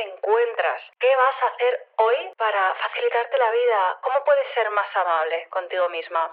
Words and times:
te 0.00 0.08
encuentras? 0.08 0.82
¿Qué 0.98 1.08
vas 1.14 1.42
a 1.42 1.46
hacer 1.54 1.86
hoy 1.96 2.16
para 2.36 2.74
facilitarte 2.74 3.38
la 3.38 3.50
vida? 3.50 3.98
¿Cómo 4.02 4.24
puedes 4.24 4.46
ser 4.54 4.70
más 4.70 4.96
amable 4.96 5.46
contigo 5.50 5.88
misma? 5.90 6.32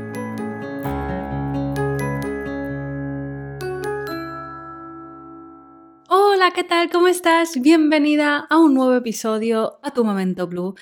Hola, 6.41 6.53
¿qué 6.53 6.63
tal? 6.63 6.89
¿Cómo 6.89 7.07
estás? 7.07 7.61
Bienvenida 7.61 8.47
a 8.49 8.57
un 8.57 8.73
nuevo 8.73 8.95
episodio 8.95 9.77
a 9.83 9.93
Tu 9.93 10.03
Momento 10.03 10.47
Blue. 10.47 10.73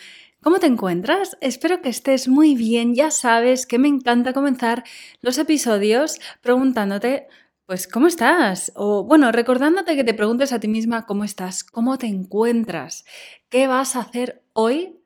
¿Cómo 0.42 0.58
te 0.58 0.68
encuentras? 0.68 1.38
Espero 1.42 1.82
que 1.82 1.90
estés 1.90 2.30
muy 2.30 2.56
bien. 2.56 2.96
Ya 2.96 3.12
sabes 3.12 3.66
que 3.66 3.78
me 3.78 3.90
encanta 3.90 4.32
comenzar 4.32 4.86
los 5.20 5.38
episodios 5.38 6.22
preguntándote, 6.40 7.28
pues, 7.66 7.90
¿cómo 7.90 8.08
estás? 8.08 8.72
O, 8.74 9.04
bueno, 9.04 9.34
recordándote 9.34 9.98
que 9.98 10.06
te 10.06 10.14
preguntes 10.14 10.54
a 10.54 10.62
ti 10.62 10.70
misma 10.70 11.06
cómo 11.06 11.26
estás, 11.26 11.66
cómo 11.66 11.98
te 11.98 12.08
encuentras, 12.08 13.04
qué 13.50 13.68
vas 13.68 13.98
a 13.98 14.00
hacer 14.00 14.42
hoy 14.54 14.98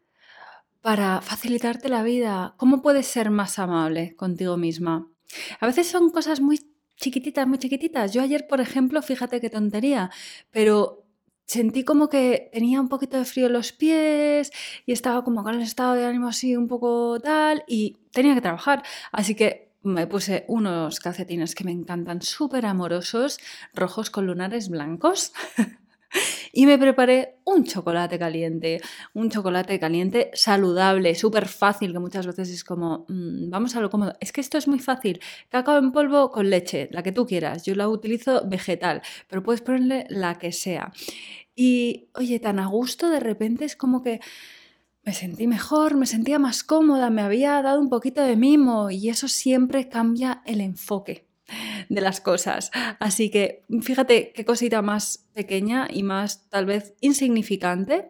para 0.82 1.22
facilitarte 1.22 1.90
la 1.90 2.04
vida, 2.04 2.54
cómo 2.58 2.84
puedes 2.84 3.08
ser 3.08 3.32
más 3.32 3.58
amable 3.58 4.16
contigo 4.16 4.56
misma. 4.58 5.08
A 5.60 5.66
veces 5.66 5.88
son 5.88 6.12
cosas 6.12 6.42
muy 6.42 6.60
chiquititas, 6.98 7.48
muy 7.48 7.58
chiquititas. 7.58 8.14
Yo 8.14 8.22
ayer, 8.22 8.48
por 8.48 8.62
ejemplo, 8.62 9.02
fíjate 9.02 9.42
qué 9.42 9.50
tontería, 9.50 10.10
pero 10.52 11.04
sentí 11.46 11.84
como 11.84 12.10
que 12.10 12.50
tenía 12.54 12.80
un 12.82 12.90
poquito 12.90 13.18
de 13.18 13.26
frío 13.26 13.48
en 13.48 13.54
los 13.54 13.72
pies 13.74 14.52
y 14.86 14.94
estaba 14.94 15.24
como 15.24 15.44
con 15.44 15.56
el 15.56 15.62
estado 15.62 15.94
de 15.96 16.06
ánimo 16.06 16.28
así 16.28 16.56
un 16.56 16.68
poco 16.68 17.20
tal 17.20 17.64
y 17.68 17.98
tenía 18.12 18.34
que 18.36 18.42
trabajar. 18.42 18.84
Así 19.12 19.36
que 19.36 19.74
me 19.84 20.08
puse 20.08 20.46
unos 20.48 21.00
calcetines 21.00 21.56
que 21.56 21.66
me 21.66 21.72
encantan, 21.72 22.22
súper 22.22 22.66
amorosos, 22.66 23.40
rojos 23.74 24.10
con 24.10 24.28
lunares 24.28 24.70
blancos. 24.70 25.34
y 26.54 26.66
me 26.66 26.78
preparé 26.78 27.38
un 27.46 27.64
chocolate 27.64 28.20
caliente, 28.20 28.82
un 29.14 29.30
chocolate 29.30 29.80
caliente 29.80 30.32
saludable, 30.34 31.16
súper 31.16 31.48
fácil, 31.48 31.94
que 31.94 32.00
muchas 32.00 32.28
veces 32.28 32.50
es 32.50 32.64
como, 32.64 33.06
mm, 33.10 33.50
vamos 33.50 33.76
a 33.76 33.82
lo 33.82 33.90
cómodo. 33.90 34.14
Es 34.20 34.32
que 34.32 34.42
esto 34.42 34.58
es 34.58 34.68
muy 34.68 34.80
fácil. 34.80 35.20
Cacao 35.50 35.78
en 35.78 35.92
polvo 35.92 36.32
con 36.32 36.50
leche, 36.50 36.90
la 36.92 37.04
que 37.04 37.12
tú 37.12 37.26
quieras. 37.26 37.64
Yo 37.64 37.76
la 37.76 37.90
utilizo 37.90 38.48
vegetal, 38.48 39.02
pero 39.28 39.44
puedes 39.44 39.62
ponerle 39.62 40.06
la 40.10 40.38
que 40.38 40.52
sea. 40.52 40.92
Y 41.56 42.10
oye, 42.16 42.40
tan 42.40 42.60
a 42.60 42.68
gusto 42.68 43.10
de 43.10 43.20
repente 43.20 43.66
es 43.66 43.76
como 43.76 44.02
que 44.02 44.20
me 45.04 45.14
sentí 45.14 45.48
mejor, 45.48 45.96
me 45.96 46.06
sentía 46.06 46.40
más 46.40 46.64
cómoda, 46.64 47.10
me 47.10 47.22
había 47.22 47.62
dado 47.62 47.80
un 47.80 47.90
poquito 47.90 48.22
de 48.22 48.38
mimo 48.38 48.90
y 48.90 49.10
eso 49.10 49.28
siempre 49.28 49.90
cambia 49.90 50.42
el 50.46 50.62
enfoque 50.62 51.28
de 51.90 52.02
las 52.02 52.22
cosas. 52.22 52.72
Así 53.00 53.30
que 53.30 53.64
fíjate 53.82 54.32
qué 54.34 54.46
cosita 54.46 54.82
más 54.82 55.28
pequeña 55.34 55.88
y 55.90 56.04
más 56.04 56.50
tal 56.50 56.66
vez 56.66 56.94
insignificante, 57.02 58.10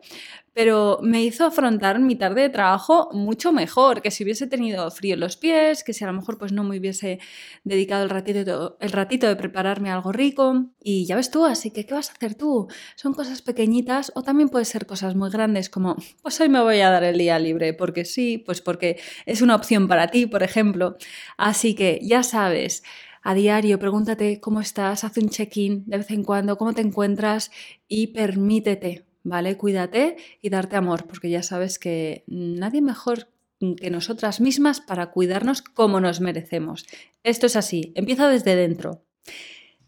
pero 0.54 1.00
me 1.02 1.24
hizo 1.24 1.46
afrontar 1.46 2.00
mi 2.00 2.16
tarde 2.16 2.42
de 2.42 2.50
trabajo 2.50 3.10
mucho 3.12 3.52
mejor, 3.52 4.02
que 4.02 4.12
si 4.12 4.24
hubiese 4.24 4.46
tenido 4.46 4.90
frío 4.92 5.16
en 5.16 5.20
los 5.20 5.36
pies, 5.36 5.84
que 5.84 5.94
si 5.94 6.04
a 6.04 6.08
lo 6.08 6.14
mejor 6.14 6.38
pues 6.38 6.52
no 6.52 6.64
me 6.64 6.78
hubiese 6.78 7.20
dedicado 7.64 8.04
el 8.04 8.10
ratito, 8.10 8.78
el 8.80 8.92
ratito 8.92 9.28
de 9.28 9.36
prepararme 9.36 9.90
algo 9.90 10.12
rico. 10.12 10.68
Y 10.80 11.06
ya 11.06 11.16
ves 11.16 11.32
tú, 11.32 11.46
así 11.46 11.72
que 11.72 11.86
¿qué 11.86 11.94
vas 11.96 12.10
a 12.10 12.14
hacer 12.14 12.36
tú? 12.36 12.68
Son 12.96 13.14
cosas 13.14 13.42
pequeñitas 13.42 14.12
o 14.16 14.22
también 14.22 14.50
puede 14.50 14.66
ser 14.66 14.86
cosas 14.86 15.16
muy 15.16 15.32
grandes 15.32 15.70
como 15.70 15.96
pues 16.22 16.40
hoy 16.40 16.50
me 16.50 16.62
voy 16.62 16.82
a 16.82 16.90
dar 16.90 17.04
el 17.04 17.18
día 17.18 17.40
libre 17.40 17.74
porque 17.74 18.06
sí, 18.06 18.38
pues 18.38 18.62
porque 18.62 19.00
es 19.26 19.42
una 19.42 19.56
opción 19.56 19.88
para 19.88 20.10
ti, 20.10 20.28
por 20.28 20.44
ejemplo. 20.44 20.98
Así 21.38 21.74
que 21.74 22.00
ya 22.04 22.22
sabes, 22.22 22.84
a 23.24 23.34
diario, 23.34 23.80
pregúntate 23.80 24.40
cómo 24.40 24.60
estás, 24.60 25.04
haz 25.04 25.18
un 25.18 25.30
check-in 25.30 25.86
de 25.88 25.98
vez 25.98 26.12
en 26.12 26.24
cuando, 26.24 26.58
cómo 26.58 26.74
te 26.74 26.82
encuentras 26.82 27.52
y 27.88 28.08
permítete, 28.08 29.06
¿vale? 29.24 29.58
Cuídate 29.58 30.18
y 30.42 30.50
darte 30.50 30.76
amor, 30.76 31.08
porque 31.08 31.30
ya 31.30 31.42
sabes 31.42 31.80
que 31.80 32.24
nadie 32.28 32.82
mejor 32.82 33.30
que 33.78 33.90
nosotras 33.90 34.42
mismas 34.42 34.82
para 34.82 35.12
cuidarnos 35.12 35.62
como 35.62 36.02
nos 36.02 36.20
merecemos. 36.20 36.86
Esto 37.24 37.46
es 37.46 37.56
así, 37.56 37.94
empieza 37.96 38.28
desde 38.28 38.58
dentro. 38.58 39.06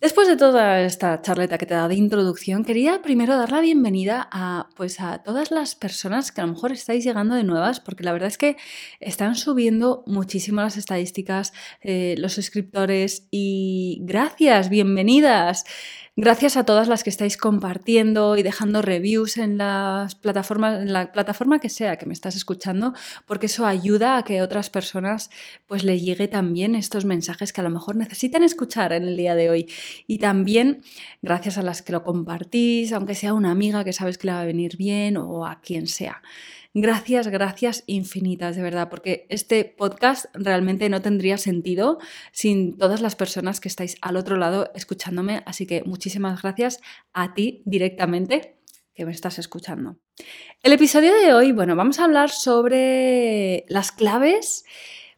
Después 0.05 0.27
de 0.27 0.37
toda 0.37 0.81
esta 0.81 1.19
charleta 1.23 1.57
que 1.57 1.65
te 1.65 1.73
he 1.73 1.77
dado 1.77 1.89
de 1.89 1.95
introducción, 1.95 2.63
quería 2.63 3.01
primero 3.01 3.35
dar 3.39 3.51
la 3.51 3.59
bienvenida 3.59 4.29
a, 4.31 4.69
pues 4.75 4.99
a 4.99 5.23
todas 5.23 5.49
las 5.49 5.73
personas 5.73 6.31
que 6.31 6.41
a 6.41 6.45
lo 6.45 6.53
mejor 6.53 6.71
estáis 6.71 7.03
llegando 7.03 7.33
de 7.33 7.43
nuevas, 7.43 7.79
porque 7.79 8.03
la 8.03 8.13
verdad 8.13 8.27
es 8.27 8.37
que 8.37 8.55
están 8.99 9.33
subiendo 9.33 10.03
muchísimo 10.05 10.61
las 10.61 10.77
estadísticas, 10.77 11.53
eh, 11.81 12.13
los 12.19 12.33
suscriptores 12.33 13.27
y 13.31 13.97
gracias, 14.03 14.69
bienvenidas. 14.69 15.63
Gracias 16.17 16.55
a 16.55 16.63
todas 16.63 16.87
las 16.87 17.03
que 17.03 17.09
estáis 17.09 17.35
compartiendo 17.35 18.37
y 18.37 18.43
dejando 18.43 18.81
reviews 18.81 19.35
en 19.35 19.57
las 19.57 20.15
plataformas, 20.15 20.81
en 20.81 20.93
la 20.93 21.11
plataforma 21.11 21.59
que 21.59 21.67
sea 21.67 21.97
que 21.97 22.05
me 22.05 22.13
estás 22.13 22.37
escuchando, 22.37 22.93
porque 23.25 23.47
eso 23.47 23.65
ayuda 23.65 24.15
a 24.15 24.23
que 24.23 24.41
otras 24.41 24.69
personas 24.69 25.29
pues 25.67 25.83
le 25.83 25.99
llegue 25.99 26.29
también 26.29 26.73
estos 26.75 27.03
mensajes 27.03 27.51
que 27.51 27.59
a 27.59 27.65
lo 27.65 27.69
mejor 27.69 27.97
necesitan 27.97 28.43
escuchar 28.43 28.93
en 28.93 29.03
el 29.03 29.17
día 29.17 29.35
de 29.35 29.49
hoy. 29.49 29.69
Y 30.07 30.19
también 30.19 30.83
gracias 31.21 31.57
a 31.57 31.63
las 31.63 31.81
que 31.81 31.91
lo 31.91 32.03
compartís, 32.03 32.93
aunque 32.93 33.13
sea 33.13 33.33
una 33.33 33.51
amiga 33.51 33.83
que 33.83 33.91
sabes 33.91 34.17
que 34.17 34.27
le 34.27 34.33
va 34.33 34.41
a 34.41 34.45
venir 34.45 34.77
bien 34.77 35.17
o 35.17 35.45
a 35.45 35.59
quien 35.59 35.85
sea. 35.85 36.21
Gracias, 36.77 37.29
gracias 37.29 37.85
infinitas, 37.87 38.57
de 38.57 38.61
verdad, 38.61 38.89
porque 38.89 39.27
este 39.29 39.63
podcast 39.63 40.25
realmente 40.33 40.89
no 40.89 41.01
tendría 41.01 41.37
sentido 41.37 41.99
sin 42.33 42.77
todas 42.77 42.99
las 42.99 43.15
personas 43.15 43.61
que 43.61 43.69
estáis 43.69 43.95
al 44.01 44.17
otro 44.17 44.35
lado 44.35 44.69
escuchándome. 44.75 45.41
Así 45.45 45.65
que 45.65 45.83
muchísimas 45.85 46.41
gracias 46.41 46.81
a 47.13 47.33
ti 47.33 47.63
directamente 47.63 48.57
que 48.93 49.05
me 49.05 49.13
estás 49.13 49.39
escuchando. 49.39 49.99
El 50.63 50.73
episodio 50.73 51.13
de 51.13 51.33
hoy, 51.33 51.53
bueno, 51.53 51.77
vamos 51.77 52.01
a 52.01 52.03
hablar 52.03 52.29
sobre 52.29 53.63
las 53.69 53.93
claves 53.93 54.65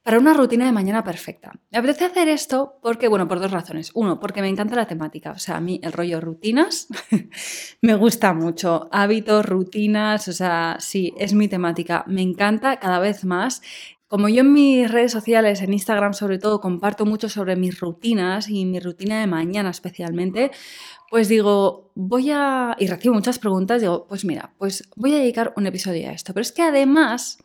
para 0.07 0.19
una 0.19 0.33
rutina 0.33 0.65
de 0.65 0.71
mañana 0.71 1.03
perfecta. 1.03 1.51
Me 1.69 1.79
apetece 1.79 2.05
hacer 2.05 2.29
esto 2.29 2.79
porque, 2.81 3.09
bueno, 3.09 3.27
por 3.27 3.41
dos 3.41 3.51
razones. 3.51 3.91
Uno, 3.93 4.21
porque 4.21 4.41
me 4.41 4.47
encanta 4.47 4.73
la 4.73 4.87
temática. 4.87 5.31
O 5.31 5.37
sea, 5.37 5.57
a 5.57 5.59
mí 5.59 5.81
el 5.83 5.91
rollo 5.91 6.21
rutinas 6.21 6.87
me 7.81 7.93
gusta 7.93 8.33
mucho. 8.33 8.87
Hábitos, 8.93 9.45
rutinas, 9.45 10.29
o 10.29 10.31
sea, 10.31 10.77
sí, 10.79 11.13
es 11.17 11.33
mi 11.33 11.49
temática. 11.49 12.05
Me 12.07 12.21
encanta 12.21 12.79
cada 12.79 12.99
vez 12.99 13.25
más. 13.25 13.61
Como 14.07 14.29
yo 14.29 14.43
en 14.43 14.53
mis 14.53 14.89
redes 14.89 15.11
sociales, 15.11 15.61
en 15.61 15.73
Instagram 15.73 16.13
sobre 16.13 16.39
todo, 16.39 16.61
comparto 16.61 17.05
mucho 17.05 17.27
sobre 17.27 17.57
mis 17.57 17.77
rutinas 17.77 18.47
y 18.47 18.63
mi 18.63 18.79
rutina 18.79 19.19
de 19.19 19.27
mañana 19.27 19.71
especialmente, 19.71 20.51
pues 21.09 21.27
digo, 21.27 21.91
voy 21.95 22.31
a... 22.31 22.77
y 22.79 22.87
recibo 22.87 23.13
muchas 23.13 23.39
preguntas, 23.39 23.81
digo, 23.81 24.07
pues 24.07 24.23
mira, 24.23 24.53
pues 24.57 24.87
voy 24.95 25.13
a 25.15 25.17
dedicar 25.17 25.51
un 25.57 25.67
episodio 25.67 26.07
a 26.07 26.13
esto. 26.13 26.33
Pero 26.33 26.43
es 26.43 26.53
que 26.53 26.61
además 26.61 27.39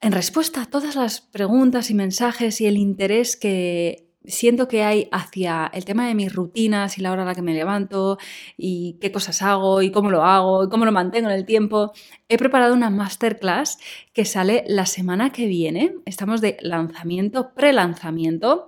en 0.00 0.12
respuesta 0.12 0.62
a 0.62 0.66
todas 0.66 0.96
las 0.96 1.20
preguntas 1.20 1.90
y 1.90 1.94
mensajes 1.94 2.60
y 2.60 2.66
el 2.66 2.76
interés 2.76 3.36
que 3.36 4.08
siento 4.24 4.68
que 4.68 4.84
hay 4.84 5.08
hacia 5.10 5.70
el 5.72 5.84
tema 5.84 6.06
de 6.06 6.14
mis 6.14 6.32
rutinas 6.32 6.98
y 6.98 7.00
la 7.00 7.12
hora 7.12 7.22
a 7.22 7.24
la 7.24 7.34
que 7.34 7.42
me 7.42 7.54
levanto 7.54 8.18
y 8.56 8.98
qué 9.00 9.10
cosas 9.10 9.42
hago 9.42 9.82
y 9.82 9.90
cómo 9.90 10.10
lo 10.10 10.22
hago 10.22 10.64
y 10.64 10.68
cómo 10.68 10.84
lo 10.84 10.92
mantengo 10.92 11.30
en 11.30 11.36
el 11.36 11.46
tiempo, 11.46 11.92
he 12.28 12.38
preparado 12.38 12.74
una 12.74 12.90
masterclass 12.90 13.78
que 14.12 14.24
sale 14.24 14.64
la 14.68 14.86
semana 14.86 15.30
que 15.30 15.46
viene. 15.46 15.94
Estamos 16.04 16.40
de 16.40 16.58
lanzamiento, 16.60 17.54
pre-lanzamiento, 17.54 18.66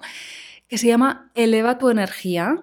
que 0.67 0.79
se 0.79 0.87
llama 0.87 1.31
Eleva 1.35 1.79
tu 1.79 1.91
energía 1.91 2.63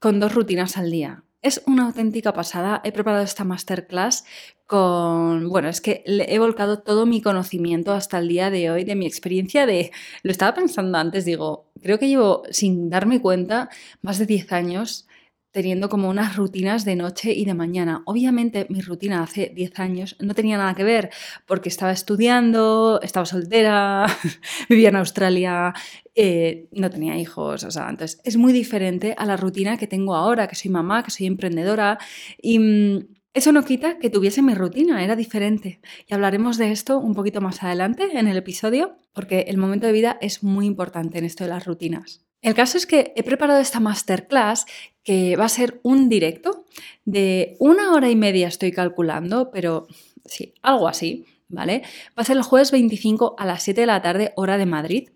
con 0.00 0.20
dos 0.20 0.34
rutinas 0.34 0.76
al 0.76 0.90
día. 0.90 1.24
Es 1.42 1.60
una 1.66 1.86
auténtica 1.86 2.32
pasada. 2.32 2.80
He 2.84 2.92
preparado 2.92 3.24
esta 3.24 3.42
masterclass 3.42 4.24
con, 4.66 5.48
bueno, 5.48 5.68
es 5.68 5.80
que 5.80 6.04
he 6.06 6.38
volcado 6.38 6.78
todo 6.78 7.04
mi 7.04 7.20
conocimiento 7.20 7.92
hasta 7.92 8.18
el 8.18 8.28
día 8.28 8.48
de 8.48 8.70
hoy 8.70 8.84
de 8.84 8.94
mi 8.94 9.06
experiencia 9.06 9.66
de, 9.66 9.90
lo 10.22 10.30
estaba 10.30 10.54
pensando 10.54 10.96
antes, 10.98 11.24
digo, 11.24 11.66
creo 11.82 11.98
que 11.98 12.08
llevo 12.08 12.44
sin 12.50 12.88
darme 12.88 13.20
cuenta 13.20 13.70
más 14.02 14.18
de 14.18 14.26
10 14.26 14.52
años 14.52 15.08
teniendo 15.52 15.88
como 15.88 16.08
unas 16.08 16.36
rutinas 16.36 16.84
de 16.84 16.96
noche 16.96 17.32
y 17.32 17.44
de 17.44 17.54
mañana. 17.54 18.02
Obviamente 18.06 18.66
mi 18.70 18.80
rutina 18.80 19.22
hace 19.22 19.52
10 19.54 19.78
años 19.78 20.16
no 20.18 20.34
tenía 20.34 20.56
nada 20.56 20.74
que 20.74 20.82
ver 20.82 21.10
porque 21.46 21.68
estaba 21.68 21.92
estudiando, 21.92 23.00
estaba 23.02 23.26
soltera, 23.26 24.06
vivía 24.68 24.88
en 24.88 24.96
Australia, 24.96 25.74
eh, 26.14 26.68
no 26.72 26.90
tenía 26.90 27.16
hijos, 27.16 27.64
o 27.64 27.70
sea, 27.70 27.88
entonces 27.88 28.20
es 28.24 28.36
muy 28.36 28.52
diferente 28.52 29.14
a 29.16 29.26
la 29.26 29.36
rutina 29.36 29.76
que 29.76 29.86
tengo 29.86 30.14
ahora, 30.14 30.48
que 30.48 30.56
soy 30.56 30.70
mamá, 30.70 31.04
que 31.04 31.10
soy 31.10 31.26
emprendedora 31.26 31.98
y... 32.40 32.58
Mm, 32.58 33.06
eso 33.34 33.50
no 33.50 33.64
quita 33.64 33.98
que 33.98 34.10
tuviese 34.10 34.42
mi 34.42 34.52
rutina, 34.52 35.02
era 35.02 35.16
diferente. 35.16 35.80
Y 36.06 36.12
hablaremos 36.12 36.58
de 36.58 36.70
esto 36.70 36.98
un 36.98 37.14
poquito 37.14 37.40
más 37.40 37.62
adelante 37.62 38.18
en 38.18 38.28
el 38.28 38.36
episodio, 38.36 38.98
porque 39.14 39.46
el 39.48 39.56
momento 39.56 39.86
de 39.86 39.94
vida 39.94 40.18
es 40.20 40.42
muy 40.42 40.66
importante 40.66 41.16
en 41.16 41.24
esto 41.24 41.44
de 41.44 41.48
las 41.48 41.64
rutinas. 41.64 42.26
El 42.42 42.54
caso 42.54 42.76
es 42.76 42.86
que 42.86 43.12
he 43.16 43.22
preparado 43.22 43.60
esta 43.60 43.80
masterclass 43.80 44.66
que 45.04 45.36
va 45.36 45.44
a 45.44 45.48
ser 45.48 45.80
un 45.82 46.08
directo 46.08 46.64
de 47.04 47.56
una 47.60 47.92
hora 47.92 48.10
y 48.10 48.16
media, 48.16 48.48
estoy 48.48 48.72
calculando, 48.72 49.50
pero 49.50 49.86
sí, 50.24 50.54
algo 50.62 50.88
así, 50.88 51.24
¿vale? 51.48 51.82
Va 52.10 52.22
a 52.22 52.24
ser 52.24 52.36
el 52.36 52.42
jueves 52.42 52.72
25 52.72 53.36
a 53.38 53.46
las 53.46 53.62
7 53.62 53.82
de 53.82 53.86
la 53.86 54.02
tarde, 54.02 54.32
hora 54.36 54.58
de 54.58 54.66
Madrid. 54.66 55.10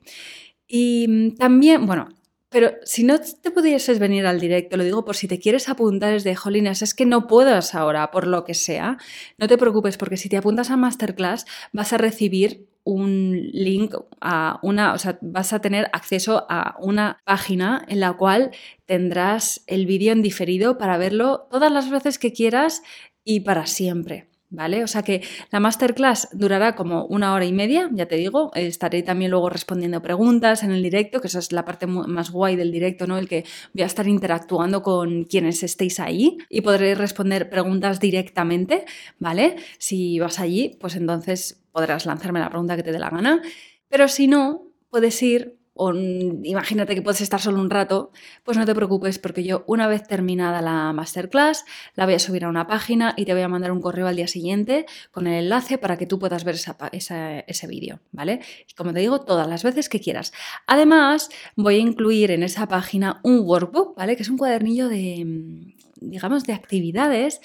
Y 0.69 1.06
mm, 1.08 1.37
también, 1.37 1.87
bueno, 1.87 2.08
pero 2.56 2.73
si 2.85 3.05
no 3.05 3.20
te 3.20 3.50
pudieses 3.50 3.99
venir 3.99 4.26
al 4.26 4.41
directo, 4.41 4.79
lo 4.79 4.85
digo 4.85 5.05
por 5.05 5.14
si 5.14 5.29
te 5.29 5.38
quieres 5.38 5.69
apuntar 5.69 6.14
desde 6.14 6.35
Jolinas, 6.35 6.81
es 6.81 6.94
que 6.94 7.05
no 7.05 7.26
puedas 7.26 7.75
ahora, 7.75 8.11
por 8.11 8.26
lo 8.26 8.44
que 8.44 8.55
sea, 8.55 8.97
no 9.37 9.47
te 9.47 9.58
preocupes 9.58 9.99
porque 9.99 10.17
si 10.17 10.31
te 10.31 10.38
apuntas 10.38 10.70
a 10.70 10.79
Masterclass 10.79 11.44
vas 11.75 11.93
a 11.93 11.99
recibir 11.99 12.67
un 12.82 13.50
link 13.53 13.94
a 14.23 14.58
una, 14.62 14.94
o 14.94 14.99
sea, 14.99 15.19
vas 15.20 15.53
a 15.53 15.61
tener 15.61 15.91
acceso 15.93 16.47
a 16.49 16.76
una 16.81 17.19
página 17.26 17.85
en 17.88 18.00
la 18.00 18.14
cual 18.14 18.53
tendrás 18.87 19.62
el 19.67 19.85
vídeo 19.85 20.14
en 20.14 20.23
diferido 20.23 20.79
para 20.79 20.97
verlo 20.97 21.49
todas 21.50 21.70
las 21.70 21.91
veces 21.91 22.19
que 22.19 22.32
quieras 22.32 22.82
y 23.23 23.41
para 23.41 23.67
siempre. 23.67 24.31
¿Vale? 24.48 24.84
O 24.84 24.87
sea 24.87 25.02
que 25.02 25.22
la 25.50 25.58
masterclass 25.58 26.28
durará 26.32 26.76
como 26.76 27.04
una 27.06 27.34
hora 27.34 27.44
y 27.44 27.52
media, 27.52 27.90
ya 27.93 28.06
te 28.06 28.14
digo, 28.14 28.52
estaré 28.54 29.02
también 29.02 29.32
luego 29.32 29.50
respondiendo 29.50 30.00
preguntas 30.02 30.62
en 30.62 30.70
el 30.70 30.84
directo, 30.84 31.20
que 31.20 31.26
esa 31.26 31.40
es 31.40 31.50
la 31.50 31.64
parte 31.64 31.88
más 31.88 32.31
guay 32.31 32.54
del 32.54 32.70
directo, 32.70 33.08
¿no? 33.08 33.19
El 33.19 33.28
que 33.28 33.44
voy 33.75 33.82
a 33.82 33.87
estar 33.87 34.06
interactuando 34.06 34.82
con 34.82 35.25
quienes 35.25 35.64
estéis 35.64 35.98
ahí 35.98 36.38
y 36.48 36.60
podré 36.60 36.94
responder 36.94 37.50
preguntas 37.50 37.98
directamente, 37.98 38.84
¿vale? 39.19 39.56
Si 39.78 40.20
vas 40.20 40.38
allí, 40.38 40.76
pues 40.81 40.94
entonces 40.94 41.64
podrás 41.72 42.06
lanzarme 42.06 42.38
la 42.38 42.48
pregunta 42.48 42.76
que 42.76 42.84
te 42.84 42.93
dé 42.93 43.00
la 43.00 43.10
gana, 43.10 43.43
pero 43.88 44.06
si 44.06 44.28
no, 44.28 44.62
puedes 44.90 45.20
ir 45.25 45.58
o 45.76 45.94
imagínate 45.94 46.94
que 46.94 47.02
puedes 47.02 47.20
estar 47.20 47.40
solo 47.40 47.61
un 47.61 47.70
rato, 47.70 48.11
pues 48.44 48.56
no 48.56 48.64
te 48.64 48.75
preocupes 48.75 49.19
porque 49.19 49.44
yo 49.44 49.64
una 49.67 49.87
vez 49.87 50.06
terminada 50.06 50.62
la 50.62 50.93
masterclass 50.93 51.64
la 51.94 52.05
voy 52.05 52.14
a 52.14 52.19
subir 52.19 52.44
a 52.44 52.49
una 52.49 52.67
página 52.67 53.14
y 53.17 53.25
te 53.25 53.32
voy 53.32 53.43
a 53.43 53.49
mandar 53.49 53.73
un 53.73 53.81
correo 53.81 54.06
al 54.06 54.17
día 54.17 54.28
siguiente 54.28 54.87
con 55.11 55.26
el 55.26 55.44
enlace 55.44 55.78
para 55.78 55.96
que 55.96 56.06
tú 56.06 56.19
puedas 56.19 56.44
ver 56.44 56.56
ese 56.56 57.67
vídeo, 57.67 58.00
¿vale? 58.12 58.40
Y 58.69 58.75
como 58.75 58.93
te 58.93 59.00
digo, 59.00 59.20
todas 59.20 59.46
las 59.49 59.62
veces 59.62 59.88
que 59.88 60.00
quieras. 60.00 60.32
Además, 60.67 61.28
voy 61.55 61.76
a 61.76 61.79
incluir 61.79 62.31
en 62.31 62.43
esa 62.43 62.67
página 62.69 63.20
un 63.22 63.40
workbook, 63.40 63.96
¿vale? 63.96 64.17
Que 64.17 64.22
es 64.22 64.29
un 64.29 64.38
cuadernillo 64.38 64.88
de, 64.88 65.75
digamos, 66.00 66.44
de 66.44 66.52
actividades 66.52 67.40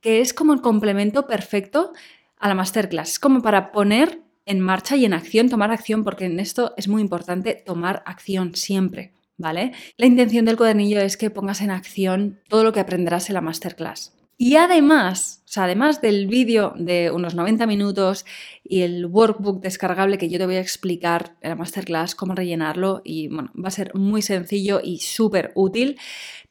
que 0.00 0.20
es 0.20 0.34
como 0.34 0.52
el 0.52 0.60
complemento 0.60 1.26
perfecto 1.26 1.92
a 2.38 2.48
la 2.48 2.54
masterclass. 2.54 3.18
Como 3.18 3.42
para 3.42 3.72
poner 3.72 4.25
en 4.46 4.60
marcha 4.60 4.96
y 4.96 5.04
en 5.04 5.12
acción, 5.12 5.50
tomar 5.50 5.70
acción, 5.70 6.04
porque 6.04 6.24
en 6.24 6.40
esto 6.40 6.72
es 6.76 6.88
muy 6.88 7.02
importante 7.02 7.62
tomar 7.66 8.02
acción 8.06 8.54
siempre, 8.54 9.12
¿vale? 9.36 9.72
La 9.98 10.06
intención 10.06 10.44
del 10.44 10.56
cuadernillo 10.56 11.00
es 11.00 11.16
que 11.16 11.30
pongas 11.30 11.60
en 11.60 11.70
acción 11.70 12.40
todo 12.48 12.64
lo 12.64 12.72
que 12.72 12.80
aprenderás 12.80 13.28
en 13.28 13.34
la 13.34 13.40
masterclass. 13.42 14.15
Y 14.38 14.56
además, 14.56 15.42
o 15.46 15.48
sea, 15.48 15.64
además 15.64 16.02
del 16.02 16.26
vídeo 16.26 16.74
de 16.76 17.10
unos 17.10 17.34
90 17.34 17.66
minutos 17.66 18.26
y 18.62 18.82
el 18.82 19.06
workbook 19.06 19.62
descargable 19.62 20.18
que 20.18 20.28
yo 20.28 20.38
te 20.38 20.44
voy 20.44 20.56
a 20.56 20.60
explicar 20.60 21.36
en 21.40 21.50
la 21.50 21.56
masterclass 21.56 22.14
cómo 22.14 22.34
rellenarlo 22.34 23.00
y 23.02 23.28
bueno, 23.28 23.50
va 23.56 23.68
a 23.68 23.70
ser 23.70 23.94
muy 23.94 24.20
sencillo 24.20 24.80
y 24.84 24.98
súper 24.98 25.52
útil. 25.54 25.98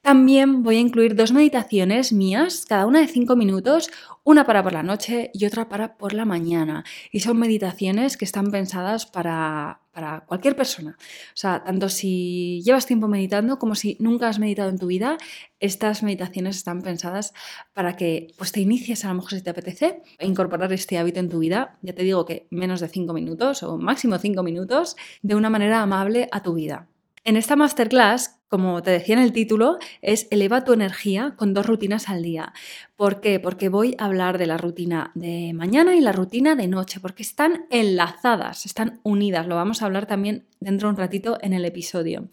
También 0.02 0.64
voy 0.64 0.76
a 0.76 0.80
incluir 0.80 1.14
dos 1.14 1.32
meditaciones 1.32 2.12
mías, 2.12 2.64
cada 2.68 2.86
una 2.86 3.00
de 3.00 3.08
5 3.08 3.36
minutos, 3.36 3.90
una 4.24 4.44
para 4.44 4.64
por 4.64 4.72
la 4.72 4.82
noche 4.82 5.30
y 5.32 5.46
otra 5.46 5.68
para 5.68 5.96
por 5.96 6.12
la 6.12 6.24
mañana. 6.24 6.84
Y 7.12 7.20
son 7.20 7.38
meditaciones 7.38 8.16
que 8.16 8.24
están 8.24 8.50
pensadas 8.50 9.06
para, 9.06 9.80
para 9.96 10.26
cualquier 10.26 10.54
persona. 10.54 10.98
O 10.98 11.36
sea, 11.36 11.64
tanto 11.64 11.88
si 11.88 12.60
llevas 12.62 12.84
tiempo 12.84 13.08
meditando 13.08 13.58
como 13.58 13.74
si 13.74 13.96
nunca 13.98 14.28
has 14.28 14.38
meditado 14.38 14.68
en 14.68 14.78
tu 14.78 14.88
vida, 14.88 15.16
estas 15.58 16.02
meditaciones 16.02 16.58
están 16.58 16.82
pensadas 16.82 17.32
para 17.72 17.96
que 17.96 18.26
pues, 18.36 18.52
te 18.52 18.60
inicies 18.60 19.06
a 19.06 19.08
lo 19.08 19.14
mejor 19.14 19.30
si 19.30 19.40
te 19.40 19.48
apetece 19.48 20.02
incorporar 20.20 20.70
este 20.74 20.98
hábito 20.98 21.20
en 21.20 21.30
tu 21.30 21.38
vida. 21.38 21.78
Ya 21.80 21.94
te 21.94 22.02
digo 22.02 22.26
que 22.26 22.46
menos 22.50 22.80
de 22.80 22.88
5 22.88 23.14
minutos 23.14 23.62
o 23.62 23.78
máximo 23.78 24.18
5 24.18 24.42
minutos 24.42 24.96
de 25.22 25.34
una 25.34 25.48
manera 25.48 25.80
amable 25.80 26.28
a 26.30 26.42
tu 26.42 26.52
vida. 26.52 26.88
En 27.24 27.38
esta 27.38 27.56
masterclass, 27.56 28.35
como 28.48 28.82
te 28.82 28.90
decía 28.90 29.16
en 29.16 29.22
el 29.22 29.32
título, 29.32 29.78
es 30.02 30.28
eleva 30.30 30.64
tu 30.64 30.72
energía 30.72 31.34
con 31.36 31.54
dos 31.54 31.66
rutinas 31.66 32.08
al 32.08 32.22
día. 32.22 32.52
¿Por 32.96 33.20
qué? 33.20 33.40
Porque 33.40 33.68
voy 33.68 33.94
a 33.98 34.06
hablar 34.06 34.38
de 34.38 34.46
la 34.46 34.56
rutina 34.56 35.10
de 35.14 35.52
mañana 35.52 35.96
y 35.96 36.00
la 36.00 36.12
rutina 36.12 36.54
de 36.54 36.68
noche, 36.68 37.00
porque 37.00 37.22
están 37.22 37.66
enlazadas, 37.70 38.64
están 38.64 39.00
unidas. 39.02 39.46
Lo 39.46 39.56
vamos 39.56 39.82
a 39.82 39.86
hablar 39.86 40.06
también 40.06 40.46
dentro 40.60 40.88
de 40.88 40.94
un 40.94 40.98
ratito 40.98 41.38
en 41.42 41.52
el 41.52 41.64
episodio. 41.64 42.28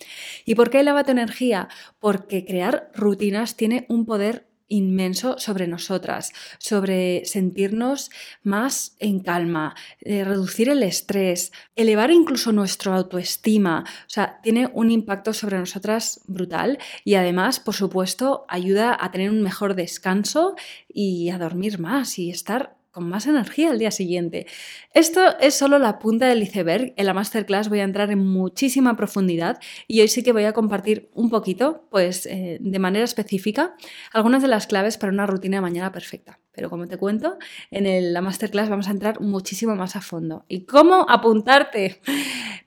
¿Y 0.46 0.56
por 0.56 0.70
qué 0.70 0.82
eleva 0.82 1.04
tu 1.04 1.12
energía? 1.12 1.68
Porque 2.00 2.46
crear 2.46 2.92
rutinas 2.94 3.56
tiene 3.56 3.86
un 3.90 4.06
poder 4.06 4.48
inmenso 4.74 5.38
sobre 5.38 5.68
nosotras, 5.68 6.34
sobre 6.58 7.26
sentirnos 7.26 8.10
más 8.44 8.96
en 9.00 9.20
calma, 9.20 9.76
eh, 10.02 10.24
reducir 10.24 10.70
el 10.70 10.84
estrés, 10.84 11.52
elevar 11.76 12.12
incluso 12.12 12.52
nuestra 12.52 12.96
autoestima. 12.96 13.84
O 13.88 14.10
sea, 14.10 14.40
tiene 14.42 14.70
un 14.74 14.92
impacto 14.92 15.34
sobre 15.34 15.60
nosotras 15.60 16.22
brutal 16.28 16.80
y 17.04 17.16
además, 17.16 17.60
por 17.60 17.76
supuesto, 17.76 18.46
ayuda 18.50 18.98
a 19.00 19.12
tener 19.12 19.30
un 19.30 19.42
mejor 19.42 19.76
descanso 19.76 20.56
y 20.88 21.30
a 21.30 21.38
dormir 21.38 21.80
más 21.80 22.18
y 22.18 22.30
estar 22.30 22.83
con 22.94 23.10
más 23.10 23.26
energía 23.26 23.72
al 23.72 23.80
día 23.80 23.92
siguiente. 23.92 24.46
Esto 24.94 25.38
es 25.40 25.56
solo 25.56 25.80
la 25.80 25.98
punta 25.98 26.28
del 26.28 26.44
iceberg. 26.44 26.94
En 26.96 27.08
la 27.08 27.14
masterclass 27.14 27.68
voy 27.68 27.80
a 27.80 27.84
entrar 27.84 28.12
en 28.12 28.20
muchísima 28.20 28.96
profundidad 28.96 29.60
y 29.88 30.02
hoy 30.02 30.08
sí 30.08 30.22
que 30.22 30.32
voy 30.32 30.46
a 30.46 30.54
compartir 30.54 31.10
un 31.16 31.32
poquito, 31.32 31.88
pues 31.90 32.28
eh, 32.28 32.60
de 32.62 32.80
manera 32.80 33.04
específica, 33.04 33.76
algunas 34.14 34.44
de 34.44 34.48
las 34.48 34.68
claves 34.68 34.98
para 34.98 35.12
una 35.12 35.26
rutina 35.26 35.58
de 35.58 35.62
mañana 35.62 35.92
perfecta. 35.92 36.40
Pero 36.52 36.70
como 36.70 36.86
te 36.86 36.98
cuento, 36.98 37.40
en 37.72 38.14
la 38.14 38.22
masterclass 38.22 38.70
vamos 38.70 38.88
a 38.88 38.92
entrar 38.92 39.20
muchísimo 39.20 39.76
más 39.76 39.96
a 39.96 40.02
fondo. 40.02 40.46
¿Y 40.48 40.66
cómo 40.66 41.08
apuntarte? 41.10 42.00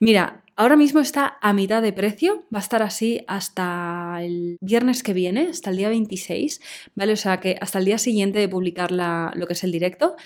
Mira, 0.01 0.43
Ahora 0.59 0.77
mismo 0.77 1.01
está 1.01 1.37
a 1.43 1.53
mitad 1.53 1.83
de 1.83 1.93
precio, 1.93 2.47
va 2.53 2.59
a 2.59 2.63
estar 2.63 2.83
así 2.83 3.23
hasta 3.29 4.17
el 4.23 4.57
viernes 4.63 5.03
que 5.03 5.13
viene, 5.13 5.49
hasta 5.51 5.69
el 5.69 5.77
día 5.77 5.91
26, 5.91 6.63
¿vale? 6.95 7.13
O 7.13 7.17
sea 7.17 7.41
que 7.41 7.59
hasta 7.61 7.79
el 7.79 7.85
día 7.85 7.99
siguiente 7.99 8.39
de 8.39 8.49
publicar 8.49 8.91
lo 8.91 9.47
que 9.47 9.53
es 9.53 9.65
el 9.65 9.73
directo, 9.73 10.17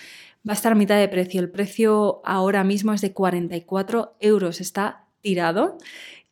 va 0.48 0.52
a 0.52 0.54
estar 0.54 0.70
a 0.70 0.76
mitad 0.76 1.00
de 1.00 1.08
precio. 1.08 1.40
El 1.40 1.50
precio 1.50 2.22
ahora 2.24 2.62
mismo 2.62 2.92
es 2.92 3.00
de 3.00 3.12
44 3.12 4.16
euros, 4.20 4.60
está 4.60 5.08
tirado 5.20 5.78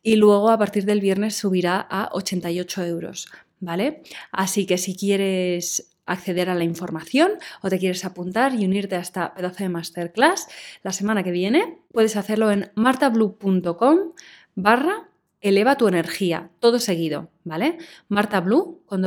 y 0.01 0.15
luego 0.15 0.49
a 0.49 0.57
partir 0.57 0.85
del 0.85 1.01
viernes 1.01 1.35
subirá 1.35 1.81
a 1.81 2.07
88 2.13 2.85
euros, 2.85 3.27
¿vale? 3.59 4.01
Así 4.31 4.65
que 4.65 4.77
si 4.77 4.95
quieres 4.95 5.88
acceder 6.11 6.49
a 6.49 6.55
la 6.55 6.63
información 6.63 7.31
o 7.61 7.69
te 7.69 7.79
quieres 7.79 8.03
apuntar 8.05 8.53
y 8.55 8.65
unirte 8.65 8.95
a 8.95 8.99
esta 8.99 9.33
pedazo 9.33 9.63
de 9.63 9.69
masterclass 9.69 10.47
la 10.83 10.91
semana 10.91 11.23
que 11.23 11.31
viene, 11.31 11.79
puedes 11.91 12.15
hacerlo 12.15 12.51
en 12.51 12.71
martablue.com 12.75 14.13
barra 14.55 15.09
eleva 15.41 15.75
tu 15.75 15.87
energía, 15.87 16.49
todo 16.59 16.79
seguido, 16.79 17.29
¿vale? 17.43 17.77
martablue 18.09 18.79
con 18.89 19.05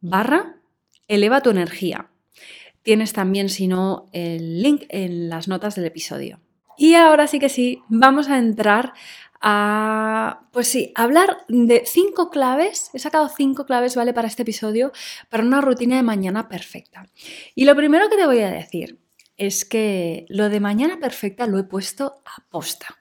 barra 0.00 0.56
eleva 1.08 1.40
tu 1.40 1.50
energía. 1.50 2.10
Tienes 2.82 3.12
también, 3.12 3.48
si 3.48 3.68
no, 3.68 4.06
el 4.12 4.62
link 4.62 4.84
en 4.88 5.28
las 5.28 5.48
notas 5.48 5.74
del 5.74 5.84
episodio. 5.86 6.40
Y 6.78 6.94
ahora 6.94 7.26
sí 7.26 7.38
que 7.38 7.50
sí, 7.50 7.82
vamos 7.88 8.28
a 8.28 8.38
entrar 8.38 8.94
a, 9.40 10.48
pues 10.52 10.68
sí, 10.68 10.92
hablar 10.94 11.38
de 11.48 11.84
cinco 11.86 12.30
claves. 12.30 12.90
He 12.92 12.98
sacado 12.98 13.28
cinco 13.28 13.66
claves, 13.66 13.96
¿vale? 13.96 14.12
Para 14.12 14.28
este 14.28 14.42
episodio, 14.42 14.92
para 15.28 15.42
una 15.42 15.60
rutina 15.60 15.96
de 15.96 16.02
mañana 16.02 16.48
perfecta. 16.48 17.08
Y 17.54 17.64
lo 17.64 17.74
primero 17.74 18.08
que 18.08 18.16
te 18.16 18.26
voy 18.26 18.40
a 18.40 18.50
decir 18.50 18.98
es 19.36 19.64
que 19.64 20.26
lo 20.28 20.50
de 20.50 20.60
mañana 20.60 20.98
perfecta 20.98 21.46
lo 21.46 21.58
he 21.58 21.64
puesto 21.64 22.22
a 22.26 22.44
posta. 22.50 22.98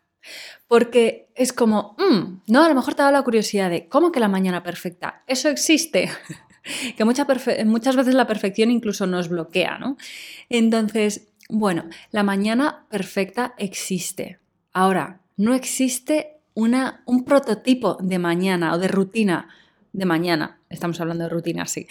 Porque 0.68 1.30
es 1.36 1.52
como, 1.52 1.96
mm, 1.98 2.42
no, 2.48 2.64
a 2.64 2.70
lo 2.70 2.76
mejor 2.76 2.94
te 2.94 3.02
da 3.02 3.12
la 3.12 3.24
curiosidad 3.24 3.70
de, 3.70 3.88
¿cómo 3.88 4.12
que 4.12 4.20
la 4.20 4.28
mañana 4.28 4.64
perfecta? 4.64 5.24
¿Eso 5.28 5.50
existe? 5.50 6.10
que 6.98 7.04
muchas 7.04 7.96
veces 7.96 8.14
la 8.14 8.28
perfección 8.28 8.72
incluso 8.72 9.08
nos 9.08 9.28
bloquea, 9.28 9.78
¿no? 9.80 9.98
Entonces, 10.50 11.30
bueno, 11.50 11.86
la 12.12 12.24
mañana 12.24 12.86
perfecta 12.90 13.56
existe. 13.58 14.40
Ahora, 14.72 15.22
no 15.40 15.54
existe 15.54 16.42
una, 16.54 17.02
un 17.06 17.24
prototipo 17.24 17.98
de 18.02 18.20
mañana 18.20 18.74
o 18.74 18.78
de 18.78 18.90
rutina 18.90 19.48
de 19.94 20.06
mañana. 20.06 20.60
Estamos 20.70 21.00
hablando 21.00 21.24
de 21.24 21.30
rutina, 21.30 21.66
sí. 21.66 21.88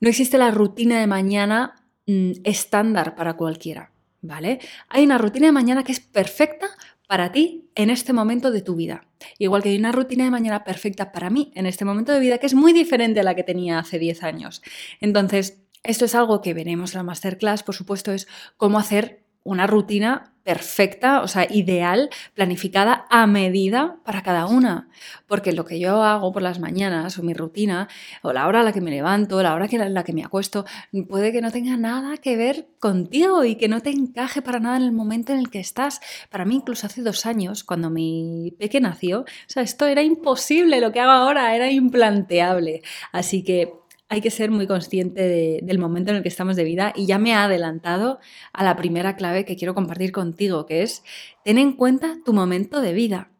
No 0.00 0.08
existe 0.08 0.36
la 0.36 0.50
rutina 0.50 0.98
de 0.98 1.06
mañana 1.06 1.76
mm, 2.08 2.32
estándar 2.42 3.14
para 3.14 3.34
cualquiera, 3.34 3.92
¿vale? 4.20 4.58
Hay 4.88 5.04
una 5.04 5.16
rutina 5.16 5.46
de 5.46 5.52
mañana 5.52 5.84
que 5.84 5.92
es 5.92 6.00
perfecta 6.00 6.70
para 7.06 7.30
ti 7.30 7.70
en 7.76 7.88
este 7.88 8.12
momento 8.12 8.50
de 8.50 8.62
tu 8.62 8.74
vida. 8.74 9.06
Igual 9.38 9.62
que 9.62 9.68
hay 9.68 9.78
una 9.78 9.92
rutina 9.92 10.24
de 10.24 10.32
mañana 10.32 10.64
perfecta 10.64 11.12
para 11.12 11.30
mí 11.30 11.52
en 11.54 11.66
este 11.66 11.84
momento 11.84 12.10
de 12.10 12.18
vida 12.18 12.38
que 12.38 12.46
es 12.46 12.54
muy 12.54 12.72
diferente 12.72 13.20
a 13.20 13.22
la 13.22 13.36
que 13.36 13.44
tenía 13.44 13.78
hace 13.78 14.00
10 14.00 14.24
años. 14.24 14.60
Entonces, 15.00 15.62
esto 15.84 16.04
es 16.04 16.16
algo 16.16 16.40
que 16.40 16.52
veremos 16.52 16.94
en 16.94 16.98
la 16.98 17.04
masterclass, 17.04 17.62
por 17.62 17.76
supuesto, 17.76 18.10
es 18.10 18.26
cómo 18.56 18.80
hacer 18.80 19.21
una 19.44 19.66
rutina 19.66 20.32
perfecta, 20.44 21.22
o 21.22 21.28
sea, 21.28 21.46
ideal, 21.48 22.10
planificada 22.34 23.06
a 23.10 23.26
medida 23.26 23.96
para 24.04 24.22
cada 24.22 24.46
una. 24.46 24.88
Porque 25.26 25.52
lo 25.52 25.64
que 25.64 25.78
yo 25.78 26.02
hago 26.02 26.32
por 26.32 26.42
las 26.42 26.58
mañanas 26.58 27.18
o 27.18 27.22
mi 27.22 27.32
rutina, 27.32 27.88
o 28.22 28.32
la 28.32 28.46
hora 28.46 28.60
a 28.60 28.62
la 28.64 28.72
que 28.72 28.80
me 28.80 28.90
levanto, 28.90 29.42
la 29.42 29.54
hora 29.54 29.68
en 29.70 29.94
la 29.94 30.04
que 30.04 30.12
me 30.12 30.24
acuesto, 30.24 30.64
puede 31.08 31.32
que 31.32 31.40
no 31.40 31.50
tenga 31.50 31.76
nada 31.76 32.16
que 32.16 32.36
ver 32.36 32.68
contigo 32.80 33.44
y 33.44 33.54
que 33.54 33.68
no 33.68 33.80
te 33.80 33.90
encaje 33.90 34.42
para 34.42 34.58
nada 34.58 34.76
en 34.76 34.82
el 34.82 34.92
momento 34.92 35.32
en 35.32 35.38
el 35.38 35.50
que 35.50 35.60
estás. 35.60 36.00
Para 36.30 36.44
mí, 36.44 36.56
incluso 36.56 36.86
hace 36.86 37.02
dos 37.02 37.24
años, 37.26 37.64
cuando 37.64 37.90
mi 37.90 38.54
peque 38.58 38.80
nació, 38.80 39.20
o 39.20 39.26
sea, 39.46 39.62
esto 39.62 39.86
era 39.86 40.02
imposible, 40.02 40.80
lo 40.80 40.92
que 40.92 41.00
hago 41.00 41.12
ahora 41.12 41.54
era 41.54 41.70
implanteable. 41.70 42.82
Así 43.12 43.44
que 43.44 43.81
hay 44.12 44.20
que 44.20 44.30
ser 44.30 44.50
muy 44.50 44.66
consciente 44.66 45.58
del 45.62 45.78
momento 45.78 46.10
en 46.10 46.18
el 46.18 46.22
que 46.22 46.28
estamos 46.28 46.54
de 46.54 46.64
vida 46.64 46.92
y 46.94 47.06
ya 47.06 47.16
me 47.16 47.32
ha 47.32 47.44
adelantado 47.44 48.20
a 48.52 48.62
la 48.62 48.76
primera 48.76 49.16
clave 49.16 49.46
que 49.46 49.56
quiero 49.56 49.74
compartir 49.74 50.12
contigo, 50.12 50.66
que 50.66 50.82
es 50.82 51.02
ten 51.44 51.56
en 51.56 51.72
cuenta 51.72 52.18
tu 52.22 52.34
momento 52.34 52.82
de 52.82 52.92
vida. 52.92 53.30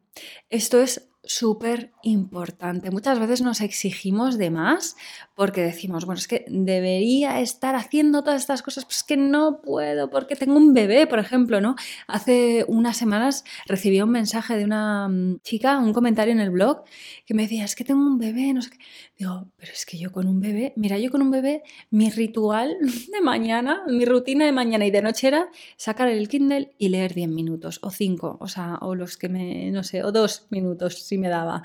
Esto 0.49 0.81
es 0.81 1.11
súper 1.25 1.93
importante. 2.03 2.91
Muchas 2.91 3.19
veces 3.19 3.43
nos 3.43 3.61
exigimos 3.61 4.39
de 4.39 4.49
más 4.49 4.97
porque 5.35 5.63
decimos, 5.63 6.05
bueno, 6.05 6.19
es 6.19 6.29
que 6.29 6.45
debería 6.49 7.41
estar 7.41 7.75
haciendo 7.75 8.23
todas 8.23 8.41
estas 8.41 8.63
cosas, 8.63 8.85
pues 8.85 9.03
que 9.03 9.17
no 9.17 9.61
puedo 9.63 10.11
porque 10.11 10.37
tengo 10.37 10.57
un 10.57 10.75
bebé, 10.75 11.07
por 11.07 11.19
ejemplo, 11.19 11.61
¿no? 11.61 11.77
Hace 12.07 12.65
unas 12.69 12.97
semanas 12.97 13.45
recibí 13.67 14.01
un 14.01 14.11
mensaje 14.11 14.57
de 14.57 14.65
una 14.65 15.09
mm, 15.09 15.41
chica, 15.43 15.79
un 15.79 15.93
comentario 15.93 16.33
en 16.33 16.41
el 16.41 16.51
blog, 16.51 16.85
que 17.27 17.35
me 17.35 17.43
decía, 17.43 17.65
es 17.65 17.75
que 17.75 17.85
tengo 17.85 18.01
un 18.01 18.19
bebé, 18.19 18.53
no 18.53 18.63
sé 18.63 18.71
qué. 18.71 18.79
Digo, 19.19 19.49
pero 19.57 19.73
es 19.73 19.87
que 19.87 19.99
yo 19.99 20.13
con 20.13 20.27
un 20.27 20.41
bebé, 20.41 20.73
mira, 20.77 20.99
yo 20.99 21.11
con 21.11 21.23
un 21.23 21.31
bebé, 21.31 21.63
mi 21.91 22.11
ritual 22.11 22.77
de 23.13 23.21
mañana, 23.21 23.83
mi 23.89 24.05
rutina 24.05 24.45
de 24.45 24.53
mañana 24.53 24.87
y 24.87 24.91
de 24.91 25.03
noche 25.03 25.29
era 25.29 25.49
sacar 25.77 26.09
el 26.09 26.29
Kindle 26.29 26.75
y 26.79 26.89
leer 26.89 27.15
10 27.15 27.29
minutos 27.29 27.79
o 27.83 27.91
5, 27.91 28.39
o 28.41 28.49
sea, 28.49 28.79
o 28.81 28.95
los 28.95 29.17
que 29.17 29.29
me, 29.29 29.71
no 29.71 29.83
sé, 29.83 30.03
o 30.03 30.13
2 30.13 30.47
minutos 30.51 31.03
si 31.03 31.19
me 31.19 31.29
daba. 31.29 31.63